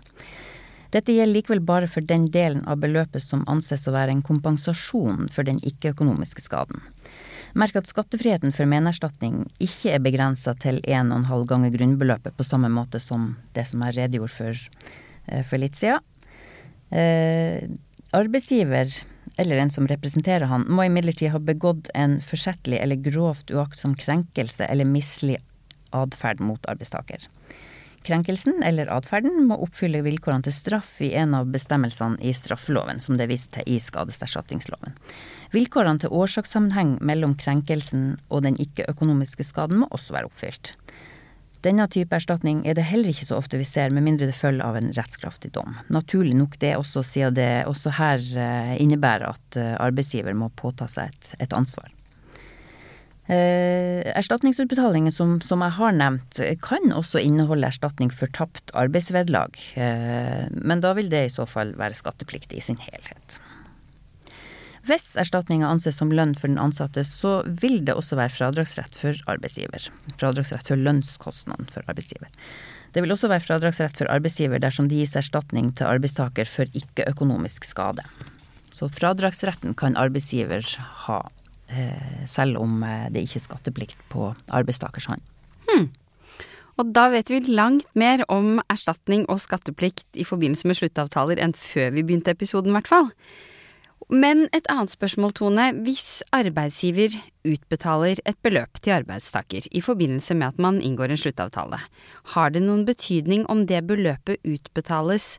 Dette 0.90 1.14
gjelder 1.14 1.36
likevel 1.36 1.60
bare 1.62 1.86
for 1.86 2.02
den 2.02 2.24
delen 2.34 2.64
av 2.66 2.80
beløpet 2.82 3.22
som 3.22 3.44
anses 3.50 3.86
å 3.86 3.94
være 3.94 4.16
en 4.16 4.24
kompensasjon 4.26 5.28
for 5.30 5.46
den 5.46 5.60
ikke-økonomiske 5.62 6.42
skaden. 6.42 6.82
Merk 7.54 7.78
at 7.78 7.86
skattefriheten 7.90 8.50
for 8.54 8.66
menerstatning 8.70 9.44
ikke 9.62 9.94
er 9.94 10.02
begrensa 10.02 10.56
til 10.58 10.80
1,5 10.82 11.46
ganger 11.50 11.70
grunnbeløpet 11.76 12.34
på 12.34 12.46
samme 12.46 12.70
måte 12.74 12.98
som 13.02 13.36
det 13.54 13.68
som 13.70 13.86
er 13.86 13.94
redegjorde 13.94 14.34
for, 14.34 14.58
eh, 15.28 15.44
for 15.46 15.62
litt 15.62 15.78
siden. 15.78 16.02
Eh, 16.90 17.70
arbeidsgiver 18.10 18.90
eller 19.40 19.56
en 19.56 19.70
som 19.72 19.86
representerer 19.88 20.50
han, 20.50 20.66
må 20.68 20.84
imidlertid 20.84 21.32
ha 21.32 21.40
begått 21.40 21.88
en 21.96 22.18
forsettlig 22.20 22.76
eller 22.82 23.00
grovt 23.00 23.50
uaktsom 23.50 23.96
krenkelse 23.96 24.66
eller 24.68 24.84
mislig 24.84 25.38
atferd 25.96 26.42
mot 26.44 26.66
arbeidstaker. 26.68 27.24
Krenkelsen 28.04 28.62
eller 28.64 28.88
atferden 28.92 29.42
må 29.48 29.58
oppfylle 29.60 30.00
vilkårene 30.04 30.44
til 30.46 30.54
straff 30.56 30.92
i 31.04 31.10
en 31.20 31.34
av 31.36 31.50
bestemmelsene 31.52 32.20
i 32.24 32.32
straffeloven, 32.36 33.00
som 33.00 33.16
det 33.16 33.26
er 33.26 33.32
vist 33.32 33.50
til 33.56 33.68
i 33.68 33.76
skadeserstatningsloven. 33.80 34.96
Vilkårene 35.52 36.00
til 36.04 36.14
årsakssammenheng 36.16 36.94
mellom 37.04 37.36
krenkelsen 37.40 38.14
og 38.28 38.46
den 38.46 38.56
ikke-økonomiske 38.60 39.44
skaden 39.44 39.82
må 39.82 39.90
også 39.92 40.16
være 40.16 40.30
oppfylt. 40.30 40.72
Denne 41.60 41.84
type 41.92 42.16
erstatning 42.16 42.62
er 42.64 42.76
det 42.78 42.86
heller 42.88 43.12
ikke 43.12 43.26
så 43.28 43.36
ofte 43.36 43.58
vi 43.60 43.68
ser, 43.68 43.92
med 43.92 44.06
mindre 44.06 44.30
det 44.30 44.36
følger 44.36 44.64
av 44.64 44.78
en 44.78 44.92
rettskraftig 44.96 45.52
dom. 45.52 45.76
Naturlig 45.92 46.32
nok 46.38 46.56
det 46.62 46.72
også, 46.78 47.04
siden 47.04 47.36
det 47.36 47.50
også 47.68 47.92
her 47.98 48.24
eh, 48.40 48.74
innebærer 48.80 49.28
at 49.34 49.60
eh, 49.60 49.74
arbeidsgiver 49.76 50.36
må 50.40 50.48
påta 50.56 50.88
seg 50.88 51.12
et, 51.12 51.34
et 51.44 51.56
ansvar. 51.56 51.92
Eh, 53.30 54.00
erstatningsutbetalinger 54.16 55.12
som, 55.14 55.36
som, 55.44 55.60
jeg 55.62 55.76
har 55.76 55.92
nevnt, 55.94 56.40
kan 56.64 56.96
også 56.96 57.20
inneholde 57.22 57.68
erstatning 57.68 58.10
for 58.10 58.32
tapt 58.34 58.72
arbeidsvederlag, 58.74 59.60
eh, 59.78 60.48
men 60.50 60.82
da 60.82 60.96
vil 60.98 61.12
det 61.12 61.26
i 61.28 61.32
så 61.36 61.46
fall 61.46 61.76
være 61.78 61.98
skattepliktig 62.00 62.58
i 62.58 62.64
sin 62.70 62.80
helhet. 62.82 63.36
Hvis 64.90 65.12
erstatninga 65.20 65.68
anses 65.70 66.00
som 66.00 66.10
lønn 66.10 66.32
for 66.34 66.50
den 66.50 66.58
ansatte, 66.58 67.04
så 67.06 67.40
vil 67.62 67.84
det 67.86 67.94
også 67.94 68.16
være 68.18 68.32
fradragsrett 68.34 68.96
for 68.98 69.14
arbeidsgiver. 69.30 69.84
Fradragsrett 70.16 70.66
for 70.66 70.80
lønnskostnaden 70.82 71.68
for 71.70 71.86
arbeidsgiver. 71.86 72.30
Det 72.90 73.04
vil 73.04 73.14
også 73.14 73.30
være 73.30 73.44
fradragsrett 73.44 74.00
for 74.00 74.10
arbeidsgiver 74.10 74.58
dersom 74.58 74.88
det 74.90 74.98
gis 74.98 75.14
erstatning 75.20 75.68
til 75.78 75.86
arbeidstaker 75.86 76.48
for 76.50 76.66
ikke-økonomisk 76.74 77.68
skade. 77.68 78.02
Så 78.74 78.88
fradragsretten 78.90 79.76
kan 79.78 79.94
arbeidsgiver 80.00 80.66
ha, 81.06 81.20
eh, 81.68 82.26
selv 82.26 82.58
om 82.58 82.82
eh, 82.82 83.06
det 83.14 83.22
ikke 83.28 83.38
er 83.38 83.46
skatteplikt 83.46 84.02
på 84.10 84.32
arbeidstakers 84.48 85.06
hånd. 85.06 85.22
Hmm. 85.70 85.86
Og 86.82 86.90
da 86.96 87.06
vet 87.14 87.30
vi 87.30 87.44
langt 87.46 87.86
mer 87.94 88.24
om 88.26 88.58
erstatning 88.72 89.22
og 89.30 89.38
skatteplikt 89.38 90.18
i 90.18 90.26
forbindelse 90.26 90.66
med 90.66 90.80
sluttavtaler 90.80 91.38
enn 91.38 91.54
før 91.54 91.94
vi 91.94 92.02
begynte 92.02 92.34
episoden, 92.34 92.72
i 92.72 92.78
hvert 92.80 92.90
fall. 92.90 93.10
Men 94.10 94.48
et 94.50 94.66
annet 94.66 94.90
spørsmål, 94.90 95.30
Tone. 95.38 95.68
Hvis 95.86 96.24
arbeidsgiver 96.34 97.14
utbetaler 97.46 98.18
et 98.26 98.38
beløp 98.42 98.80
til 98.82 98.96
arbeidstaker 98.96 99.68
i 99.70 99.82
forbindelse 99.84 100.34
med 100.34 100.50
at 100.50 100.58
man 100.58 100.80
inngår 100.82 101.14
en 101.14 101.20
sluttavtale, 101.20 101.78
har 102.34 102.50
det 102.50 102.64
noen 102.64 102.82
betydning 102.88 103.46
om 103.46 103.62
det 103.70 103.84
beløpet 103.86 104.42
utbetales 104.42 105.36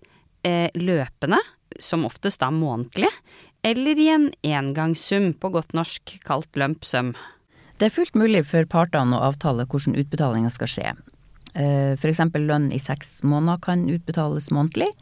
eh, 0.47 0.71
løpende, 0.79 1.41
som 1.83 2.07
oftest 2.07 2.39
da 2.39 2.47
månedlig, 2.51 3.11
eller 3.67 3.99
i 3.99 4.07
en 4.15 4.31
engangssum, 4.47 5.33
på 5.35 5.51
godt 5.51 5.75
norsk 5.75 6.15
kalt 6.23 6.55
lump 6.55 6.87
sum? 6.87 7.11
Det 7.75 7.89
er 7.89 7.95
fullt 7.99 8.15
mulig 8.15 8.45
for 8.47 8.63
partene 8.71 9.19
å 9.19 9.31
avtale 9.33 9.67
hvordan 9.67 9.99
utbetalinga 9.99 10.51
skal 10.53 10.71
skje. 10.71 10.91
Eh, 11.59 11.99
F.eks. 11.99 12.23
lønn 12.39 12.71
i 12.71 12.79
seks 12.79 13.19
måneder 13.27 13.59
kan 13.67 13.89
utbetales 13.91 14.47
månedlig, 14.55 14.93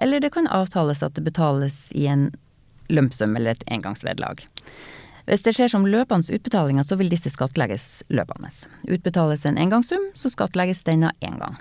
eller 0.00 0.24
det 0.24 0.32
kan 0.32 0.48
avtales 0.48 1.04
at 1.04 1.18
det 1.18 1.28
betales 1.28 1.90
i 1.92 2.08
en 2.08 2.30
lumpsum 2.90 3.36
eller 3.38 3.56
et 3.56 3.66
engangsvedlag. 3.70 4.44
Hvis 5.30 5.44
det 5.46 5.54
skjer 5.54 5.70
som 5.70 5.86
løpende 5.86 6.34
utbetalinger, 6.34 6.86
så 6.86 6.96
vil 6.98 7.10
disse 7.12 7.30
skattlegges 7.30 8.02
løpende. 8.10 8.50
Utbetales 8.90 9.44
en 9.46 9.60
engangssum, 9.60 10.10
så 10.16 10.32
skattlegges 10.32 10.82
denne 10.88 11.12
én 11.22 11.38
gang. 11.38 11.58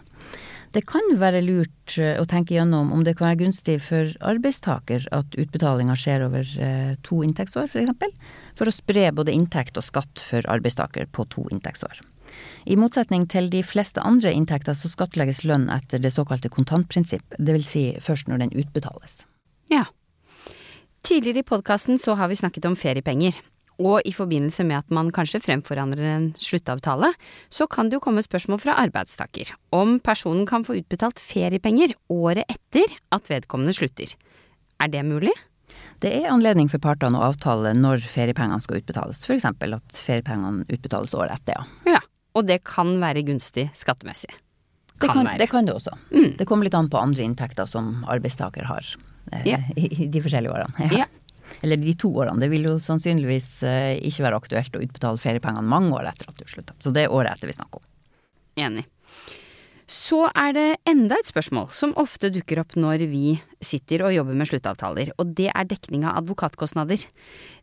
Det 0.74 0.84
kan 0.86 1.16
være 1.18 1.42
lurt 1.42 1.96
eh, 1.98 2.20
å 2.22 2.28
tenke 2.30 2.54
gjennom 2.54 2.92
om 2.94 3.02
det 3.06 3.16
kan 3.18 3.32
være 3.32 3.40
gunstig 3.42 3.80
for 3.82 4.12
arbeidstaker 4.22 5.08
at 5.16 5.38
utbetalinga 5.42 5.96
skjer 5.98 6.28
over 6.28 6.52
eh, 6.62 6.92
to 7.06 7.24
inntektsår, 7.26 7.66
f.eks., 7.66 7.74
for, 7.74 7.82
eksempel, 7.82 8.14
for 8.60 8.70
å 8.70 8.76
spre 8.76 9.08
både 9.18 9.34
inntekt 9.34 9.80
og 9.82 9.88
skatt 9.88 10.22
for 10.22 10.46
arbeidstaker 10.46 11.10
på 11.10 11.26
to 11.34 11.48
inntektsår. 11.50 12.04
I 12.70 12.78
motsetning 12.78 13.26
til 13.32 13.50
de 13.50 13.64
fleste 13.66 14.04
andre 14.06 14.34
inntekter 14.36 14.78
så 14.78 14.92
skattlegges 14.94 15.42
lønn 15.50 15.72
etter 15.74 16.02
det 16.04 16.14
såkalte 16.14 16.54
kontantprinsipp, 16.54 17.38
dvs. 17.40 17.70
Si 17.70 17.86
først 18.06 18.30
når 18.30 18.46
den 18.46 18.54
utbetales. 18.62 19.24
Ja. 19.74 19.88
Tidligere 21.06 21.44
i 21.44 21.48
podkasten 21.48 22.00
så 22.02 22.16
har 22.20 22.28
vi 22.28 22.38
snakket 22.40 22.68
om 22.68 22.76
feriepenger. 22.80 23.38
Og 23.80 24.04
i 24.04 24.12
forbindelse 24.12 24.66
med 24.68 24.82
at 24.82 24.90
man 24.92 25.12
kanskje 25.16 25.40
fremforandrer 25.40 26.04
en 26.04 26.26
sluttavtale, 26.36 27.14
så 27.48 27.68
kan 27.72 27.88
det 27.88 27.96
jo 27.96 28.04
komme 28.04 28.24
spørsmål 28.24 28.60
fra 28.60 28.76
arbeidstaker 28.82 29.54
om 29.76 30.00
personen 30.04 30.44
kan 30.50 30.66
få 30.68 30.82
utbetalt 30.82 31.22
feriepenger 31.24 31.96
året 32.12 32.44
etter 32.52 32.92
at 33.16 33.32
vedkommende 33.32 33.76
slutter. 33.78 34.12
Er 34.84 34.92
det 34.92 35.06
mulig? 35.08 35.32
Det 36.04 36.12
er 36.12 36.32
anledning 36.34 36.68
for 36.72 36.84
partene 36.84 37.20
å 37.20 37.30
avtale 37.30 37.72
når 37.78 38.04
feriepengene 38.04 38.60
skal 38.64 38.82
utbetales, 38.82 39.24
f.eks. 39.24 39.48
at 39.48 40.00
feriepengene 40.04 40.68
utbetales 40.68 41.16
året 41.16 41.40
etter, 41.40 41.56
ja. 41.56 41.96
ja. 41.96 42.04
Og 42.36 42.46
det 42.48 42.60
kan 42.68 42.98
være 43.02 43.24
gunstig 43.28 43.70
skattemessig. 43.76 44.32
Kan 45.00 45.08
det, 45.08 45.14
kan, 45.16 45.30
det 45.40 45.48
kan 45.48 45.68
det 45.68 45.74
også. 45.78 45.96
Mm. 46.12 46.34
Det 46.36 46.46
kommer 46.48 46.68
litt 46.68 46.76
an 46.76 46.92
på 46.92 47.00
andre 47.00 47.24
inntekter 47.24 47.68
som 47.70 48.02
arbeidstaker 48.12 48.68
har 48.68 48.92
ja. 49.46 49.60
i 49.76 50.08
de 50.12 50.22
forskjellige 50.24 50.54
årene. 50.54 50.92
Ja. 50.96 51.08
Eller 51.66 51.80
de 51.82 51.96
to 51.98 52.12
årene. 52.14 52.40
Det 52.42 52.52
vil 52.52 52.68
jo 52.70 52.78
sannsynligvis 52.84 53.50
eh, 53.68 53.96
ikke 54.06 54.26
være 54.28 54.40
aktuelt 54.40 54.78
å 54.78 54.84
utbetale 54.86 55.22
feriepengene 55.22 55.66
mange 55.66 55.96
år 55.98 56.12
etter 56.12 56.30
at 56.30 56.40
du 56.40 56.46
slutta. 56.48 56.78
Så 56.84 56.94
det 56.96 57.08
er 57.08 57.16
året 57.16 57.34
etter 57.34 57.50
vi 57.50 57.58
snakker 57.58 57.82
om. 57.82 57.90
Enig. 58.60 58.86
Så 59.90 60.28
er 60.38 60.54
det 60.54 60.68
enda 60.90 61.18
et 61.18 61.30
spørsmål 61.32 61.72
som 61.74 61.96
ofte 61.98 62.30
dukker 62.30 62.62
opp 62.62 62.76
når 62.78 63.08
vi 63.10 63.40
sitter 63.58 64.04
og 64.06 64.14
jobber 64.14 64.38
med 64.38 64.50
sluttavtaler, 64.52 65.10
og 65.18 65.34
det 65.38 65.50
er 65.50 65.66
dekning 65.66 66.06
av 66.06 66.20
advokatkostnader. 66.22 67.08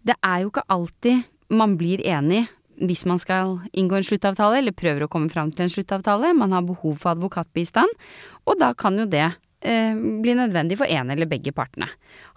Det 0.02 0.16
er 0.18 0.42
jo 0.42 0.50
ikke 0.50 0.66
alltid 0.74 1.22
man 1.54 1.76
blir 1.78 2.02
enig 2.02 2.48
hvis 2.82 3.06
man 3.08 3.20
skal 3.22 3.60
inngå 3.78 3.96
en 3.96 4.04
sluttavtale, 4.04 4.58
eller 4.58 4.74
prøver 4.76 5.06
å 5.06 5.10
komme 5.12 5.30
fram 5.32 5.52
til 5.54 5.64
en 5.64 5.72
sluttavtale. 5.72 6.34
Man 6.36 6.52
har 6.52 6.66
behov 6.66 6.98
for 7.00 7.14
advokatbistand, 7.14 7.94
og 8.44 8.58
da 8.60 8.72
kan 8.76 8.98
jo 9.00 9.06
det 9.08 9.30
eh, 9.66 9.94
bli 10.22 10.36
nødvendig 10.38 10.78
for 10.80 10.90
en 10.90 11.10
eller 11.12 11.28
begge 11.30 11.52
partene. 11.56 11.88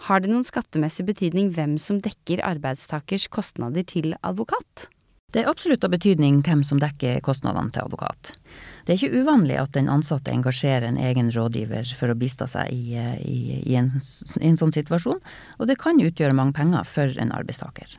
Har 0.09 0.23
det 0.23 0.31
noen 0.31 0.47
skattemessig 0.47 1.05
betydning 1.07 1.53
hvem 1.55 1.77
som 1.81 2.01
dekker 2.03 2.43
arbeidstakers 2.45 3.27
kostnader 3.31 3.85
til 3.87 4.15
advokat? 4.19 4.89
Det 5.29 5.43
er 5.43 5.49
absolutt 5.51 5.83
av 5.85 5.91
betydning 5.93 6.39
hvem 6.41 6.63
som 6.65 6.79
dekker 6.81 7.19
kostnadene 7.21 7.69
til 7.73 7.85
advokat. 7.85 8.31
Det 8.85 8.95
er 8.95 8.97
ikke 8.97 9.21
uvanlig 9.21 9.59
at 9.61 9.75
den 9.75 9.91
ansatte 9.93 10.33
engasjerer 10.33 10.87
en 10.87 10.97
egen 10.97 11.29
rådgiver 11.35 11.91
for 11.99 12.09
å 12.09 12.17
bistå 12.17 12.47
seg 12.49 12.73
i, 12.73 12.97
i, 12.97 13.59
i, 13.61 13.75
en, 13.77 13.91
i, 13.93 14.47
en, 14.49 14.57
sånn 14.57 14.73
situasjon, 14.73 15.21
og 15.59 15.69
det 15.69 15.77
kan 15.81 16.01
utgjøre 16.01 16.33
mange 16.33 16.57
penger 16.57 16.87
for 16.89 17.21
en 17.21 17.33
arbeidstaker. 17.35 17.93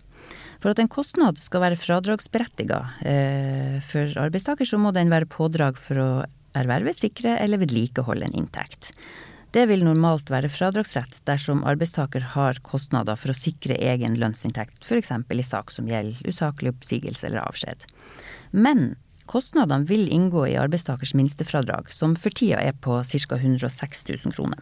For 0.61 0.75
at 0.75 0.83
en 0.83 0.91
kostnad 0.91 1.39
skal 1.41 1.63
være 1.63 1.79
fradragsberettiget 1.81 3.07
eh, 3.07 3.79
for 3.87 4.11
arbeidstaker, 4.27 4.67
så 4.67 4.83
må 4.83 4.91
den 4.97 5.13
være 5.13 5.31
pådrag 5.31 5.79
for 5.81 6.03
å 6.03 6.11
erverve, 6.59 6.95
sikre 6.97 7.37
eller 7.39 7.61
vedlikeholde 7.63 8.29
en 8.29 8.39
inntekt. 8.43 8.93
Det 9.51 9.65
vil 9.67 9.83
normalt 9.83 10.31
være 10.31 10.51
fradragsrett 10.53 11.17
dersom 11.27 11.65
arbeidstaker 11.67 12.23
har 12.37 12.61
kostnader 12.63 13.19
for 13.19 13.33
å 13.33 13.37
sikre 13.37 13.75
egen 13.83 14.15
lønnsinntekt, 14.21 14.85
f.eks. 14.87 15.11
i 15.11 15.47
sak 15.47 15.75
som 15.75 15.91
gjelder 15.91 16.31
usaklig 16.31 16.71
oppsigelse 16.77 17.27
eller 17.27 17.43
avskjed. 17.43 17.87
Men 18.55 18.95
kostnadene 19.31 19.87
vil 19.87 20.09
inngå 20.11 20.43
i 20.49 20.59
arbeidstakers 20.59 21.15
minstefradrag, 21.15 21.93
som 21.95 22.17
for 22.19 22.35
tida 22.35 22.59
er 22.63 22.75
på 22.75 22.99
ca. 23.07 23.39
106 23.39 24.05
000 24.09 24.35
kroner. 24.35 24.61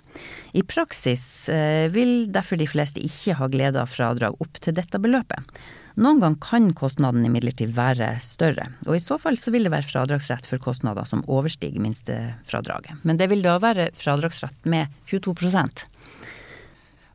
I 0.52 0.62
praksis 0.62 1.48
eh, 1.48 1.88
vil 1.92 2.28
derfor 2.32 2.60
de 2.60 2.68
fleste 2.68 3.02
ikke 3.04 3.38
ha 3.40 3.48
glede 3.48 3.80
av 3.80 3.90
fradrag 3.92 4.36
opp 4.44 4.60
til 4.60 4.76
dette 4.76 5.00
beløpet. 5.00 5.60
Noen 5.98 6.20
gang 6.22 6.36
kan 6.38 6.68
kostnaden 6.78 7.24
imidlertid 7.26 7.72
være 7.74 8.12
større, 8.22 8.68
og 8.86 8.94
i 8.94 9.02
så 9.02 9.16
fall 9.18 9.38
så 9.40 9.50
vil 9.50 9.66
det 9.66 9.72
være 9.74 9.88
fradragsrett 9.88 10.46
for 10.46 10.62
kostnader 10.62 11.08
som 11.08 11.24
overstiger 11.26 11.82
minstefradraget. 11.82 13.00
Men 13.02 13.18
det 13.18 13.26
vil 13.32 13.42
da 13.42 13.56
være 13.62 13.88
fradragsrett 13.98 14.68
med 14.70 14.92
22% 15.10 15.82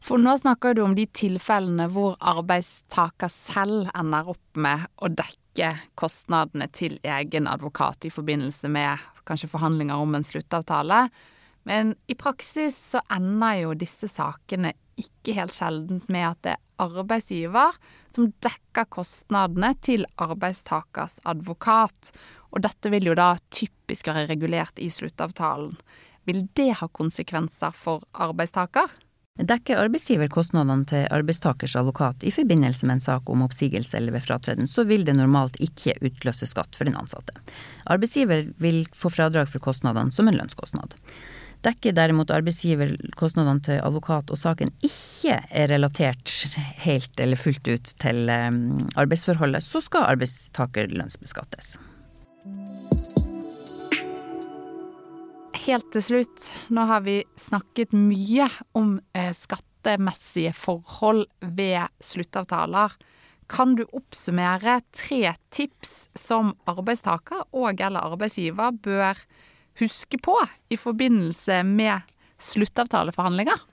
For 0.03 0.19
nå 0.19 0.33
snakker 0.41 0.75
du 0.75 0.81
om 0.83 0.97
de 0.97 1.05
tilfellene 1.15 1.87
hvor 1.93 2.17
arbeidstaker 2.19 3.31
selv 3.31 3.87
ender 3.95 4.33
opp 4.35 4.59
med 4.59 4.83
å 4.99 5.07
dekke 5.07 5.42
kostnadene 5.99 6.67
til 6.73 6.99
egen 7.03 7.47
advokat 7.47 8.05
i 8.05 8.11
forbindelse 8.13 8.69
med 8.71 9.01
kanskje 9.27 9.51
forhandlinger 9.51 9.95
om 9.95 10.15
en 10.15 10.25
sluttavtale. 10.25 11.07
Men 11.63 11.95
i 12.07 12.15
praksis 12.15 12.75
så 12.91 13.01
ender 13.13 13.61
jo 13.61 13.75
disse 13.77 14.09
sakene 14.11 14.73
ikke 14.99 15.35
helt 15.37 15.55
sjeldent 15.55 16.09
med 16.11 16.27
at 16.27 16.41
det 16.45 16.55
er 16.55 16.61
arbeidsgiver 16.83 17.77
som 18.13 18.31
dekker 18.43 18.89
kostnadene 18.93 19.71
til 19.81 20.05
arbeidstakers 20.21 21.19
advokat. 21.29 22.11
Og 22.53 22.65
dette 22.65 22.91
vil 22.93 23.07
jo 23.09 23.15
da 23.17 23.33
typisk 23.53 24.09
være 24.11 24.27
regulert 24.29 24.81
i 24.81 24.89
sluttavtalen. 24.93 25.77
Vil 26.27 26.45
det 26.55 26.71
ha 26.79 26.87
konsekvenser 26.87 27.73
for 27.75 28.03
arbeidstaker? 28.13 28.91
Dekker 29.33 29.79
arbeidsgiver 29.81 30.29
kostnadene 30.29 30.85
til 30.85 31.07
arbeidstakers 31.09 31.73
advokat 31.79 32.21
i 32.21 32.31
forbindelse 32.31 32.85
med 32.85 32.99
en 32.99 33.01
sak 33.01 33.29
om 33.33 33.41
oppsigelse 33.41 33.97
eller 33.97 34.13
ved 34.13 34.21
fratreden, 34.21 34.69
så 34.69 34.85
vil 34.85 35.07
det 35.07 35.15
normalt 35.17 35.57
ikke 35.57 35.95
utløse 36.05 36.45
skatt 36.45 36.77
for 36.77 36.85
den 36.85 36.99
ansatte. 36.99 37.33
Arbeidsgiver 37.89 38.51
vil 38.61 38.83
få 38.93 39.09
fradrag 39.09 39.49
for 39.49 39.63
kostnadene 39.63 40.13
som 40.13 40.29
en 40.29 40.37
lønnskostnad. 40.37 40.93
Dekker 41.65 41.95
derimot 41.97 42.29
arbeidsgiver 42.35 42.93
kostnadene 43.17 43.65
til 43.65 43.81
advokat 43.81 44.29
og 44.29 44.37
saken 44.37 44.69
ikke 44.85 45.39
er 45.49 45.71
relatert 45.71 46.29
helt 46.85 47.17
eller 47.17 47.39
fullt 47.39 47.73
ut 47.73 47.93
til 48.05 48.29
um, 48.29 48.85
arbeidsforholdet, 48.93 49.65
så 49.65 49.81
skal 49.81 50.11
arbeidstaker 50.13 50.93
lønnsbeskattes. 50.93 51.79
Helt 55.63 55.93
til 55.95 56.03
slutt, 56.03 56.49
nå 56.75 56.83
har 56.89 57.05
vi 57.05 57.21
snakket 57.39 57.93
mye 57.95 58.49
om 58.75 58.97
eh, 59.15 59.31
skattemessige 59.31 60.51
forhold 60.57 61.23
ved 61.39 61.87
sluttavtaler. 62.03 62.91
Kan 63.47 63.77
du 63.79 63.85
oppsummere 63.85 64.81
tre 64.91 65.37
tips 65.55 66.09
som 66.19 66.51
arbeidstaker 66.67 67.45
og 67.55 67.79
eller 67.79 68.11
arbeidsgiver 68.11 68.75
bør 68.75 69.21
huske 69.79 70.19
på 70.19 70.35
i 70.67 70.79
forbindelse 70.79 71.61
med 71.63 72.11
sluttavtaleforhandlinger? 72.43 73.63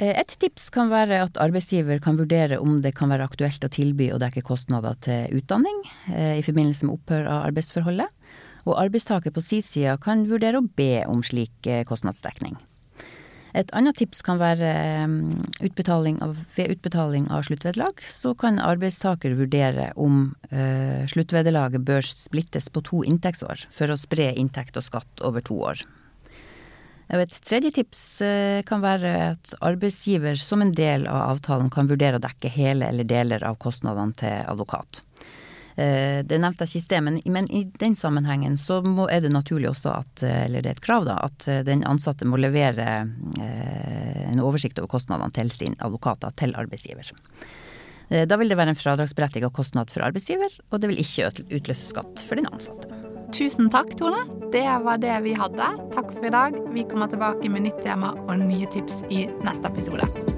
Eh, 0.00 0.16
et 0.16 0.38
tips 0.40 0.70
kan 0.72 0.88
være 0.88 1.20
at 1.26 1.42
arbeidsgiver 1.42 2.00
kan 2.00 2.16
vurdere 2.16 2.62
om 2.64 2.80
det 2.80 2.94
kan 2.96 3.12
være 3.12 3.28
aktuelt 3.28 3.64
å 3.64 3.72
tilby 3.76 4.08
å 4.12 4.22
dekke 4.24 4.44
kostnader 4.46 4.96
til 5.04 5.36
utdanning 5.42 5.84
eh, 6.14 6.38
i 6.40 6.46
forbindelse 6.48 6.88
med 6.88 6.96
opphør 6.96 7.28
av 7.28 7.50
arbeidsforholdet. 7.50 8.15
Og 8.66 8.78
arbeidstaker 8.82 9.34
på 9.34 9.44
si 9.44 9.62
side 9.62 9.96
kan 10.02 10.26
vurdere 10.30 10.60
å 10.60 10.66
be 10.66 11.04
om 11.06 11.22
slik 11.24 11.70
eh, 11.70 11.84
kostnadsdekning. 11.86 12.58
Et 13.56 13.70
annet 13.72 13.96
tips 13.96 14.20
kan 14.24 14.36
være 14.36 14.68
utbetaling 15.64 16.18
av, 16.24 16.34
ved 16.58 16.74
utbetaling 16.74 17.30
av 17.32 17.46
sluttvederlag, 17.48 18.02
så 18.04 18.34
kan 18.36 18.60
arbeidstaker 18.60 19.36
vurdere 19.38 19.92
om 19.96 20.34
uh, 20.50 21.06
sluttvederlaget 21.08 21.84
bør 21.86 22.04
splittes 22.04 22.68
på 22.68 22.82
to 22.84 23.00
inntektsår 23.08 23.64
for 23.72 23.92
å 23.92 23.96
spre 24.00 24.28
inntekt 24.36 24.76
og 24.76 24.84
skatt 24.84 25.24
over 25.24 25.44
to 25.46 25.56
år. 25.70 25.86
Et 27.16 27.36
tredje 27.48 27.70
tips 27.78 28.04
uh, 28.26 28.60
kan 28.68 28.84
være 28.84 29.14
at 29.30 29.54
arbeidsgiver 29.64 30.36
som 30.42 30.60
en 30.60 30.74
del 30.76 31.08
av 31.08 31.38
avtalen 31.38 31.72
kan 31.72 31.88
vurdere 31.88 32.20
å 32.20 32.24
dekke 32.26 32.52
hele 32.52 32.90
eller 32.92 33.08
deler 33.08 33.46
av 33.46 33.56
kostnadene 33.62 34.20
til 34.20 34.36
advokat. 34.44 35.00
Eh, 35.76 36.22
det 36.24 36.38
nevnte 36.40 36.64
jeg 36.64 36.80
ikke 36.80 36.96
i 36.96 37.04
men, 37.04 37.18
men, 37.28 37.48
i 37.52 37.66
den 37.76 37.92
sammenhengen 37.98 38.56
så 38.56 38.80
må, 38.80 39.10
er 39.12 39.20
det 39.26 39.32
naturlig 39.34 39.68
også 39.74 39.92
at, 39.92 40.22
eh, 40.24 40.46
eller 40.46 40.64
det 40.64 40.70
er 40.70 40.78
et 40.78 40.86
krav 40.86 41.04
da, 41.04 41.18
at 41.26 41.44
eh, 41.52 41.60
den 41.66 41.84
ansatte 41.84 42.24
må 42.28 42.40
levere 42.40 42.86
en 43.36 44.40
oversikt 44.40 44.80
over 44.80 44.88
kostnadene 44.96 45.32
til 45.36 45.52
sin 45.52 45.76
advokater 45.84 46.32
til 46.40 46.56
arbeidsgiver. 46.56 47.12
Da 48.06 48.38
vil 48.38 48.48
det 48.48 48.56
være 48.58 48.70
en 48.70 48.78
fradragsberettiget 48.78 49.52
kostnad 49.52 49.90
for 49.90 50.04
arbeidsgiver, 50.06 50.52
og 50.70 50.80
det 50.80 50.92
vil 50.92 51.02
ikke 51.02 51.32
utløse 51.42 51.90
skatt 51.90 52.22
for 52.22 52.38
den 52.38 52.46
ansatte. 52.52 52.88
Tusen 53.34 53.66
takk, 53.74 53.96
Tone. 53.98 54.22
Det 54.54 54.64
var 54.86 55.02
det 55.02 55.18
vi 55.26 55.34
hadde. 55.34 55.72
Takk 55.96 56.14
for 56.14 56.30
i 56.30 56.32
dag. 56.32 56.56
Vi 56.70 56.86
kommer 56.86 57.10
tilbake 57.10 57.50
med 57.50 57.66
nytt 57.66 57.82
tema 57.82 58.14
og 58.14 58.38
nye 58.46 58.70
tips 58.70 59.02
i 59.10 59.26
neste 59.42 59.74
episode. 59.74 60.35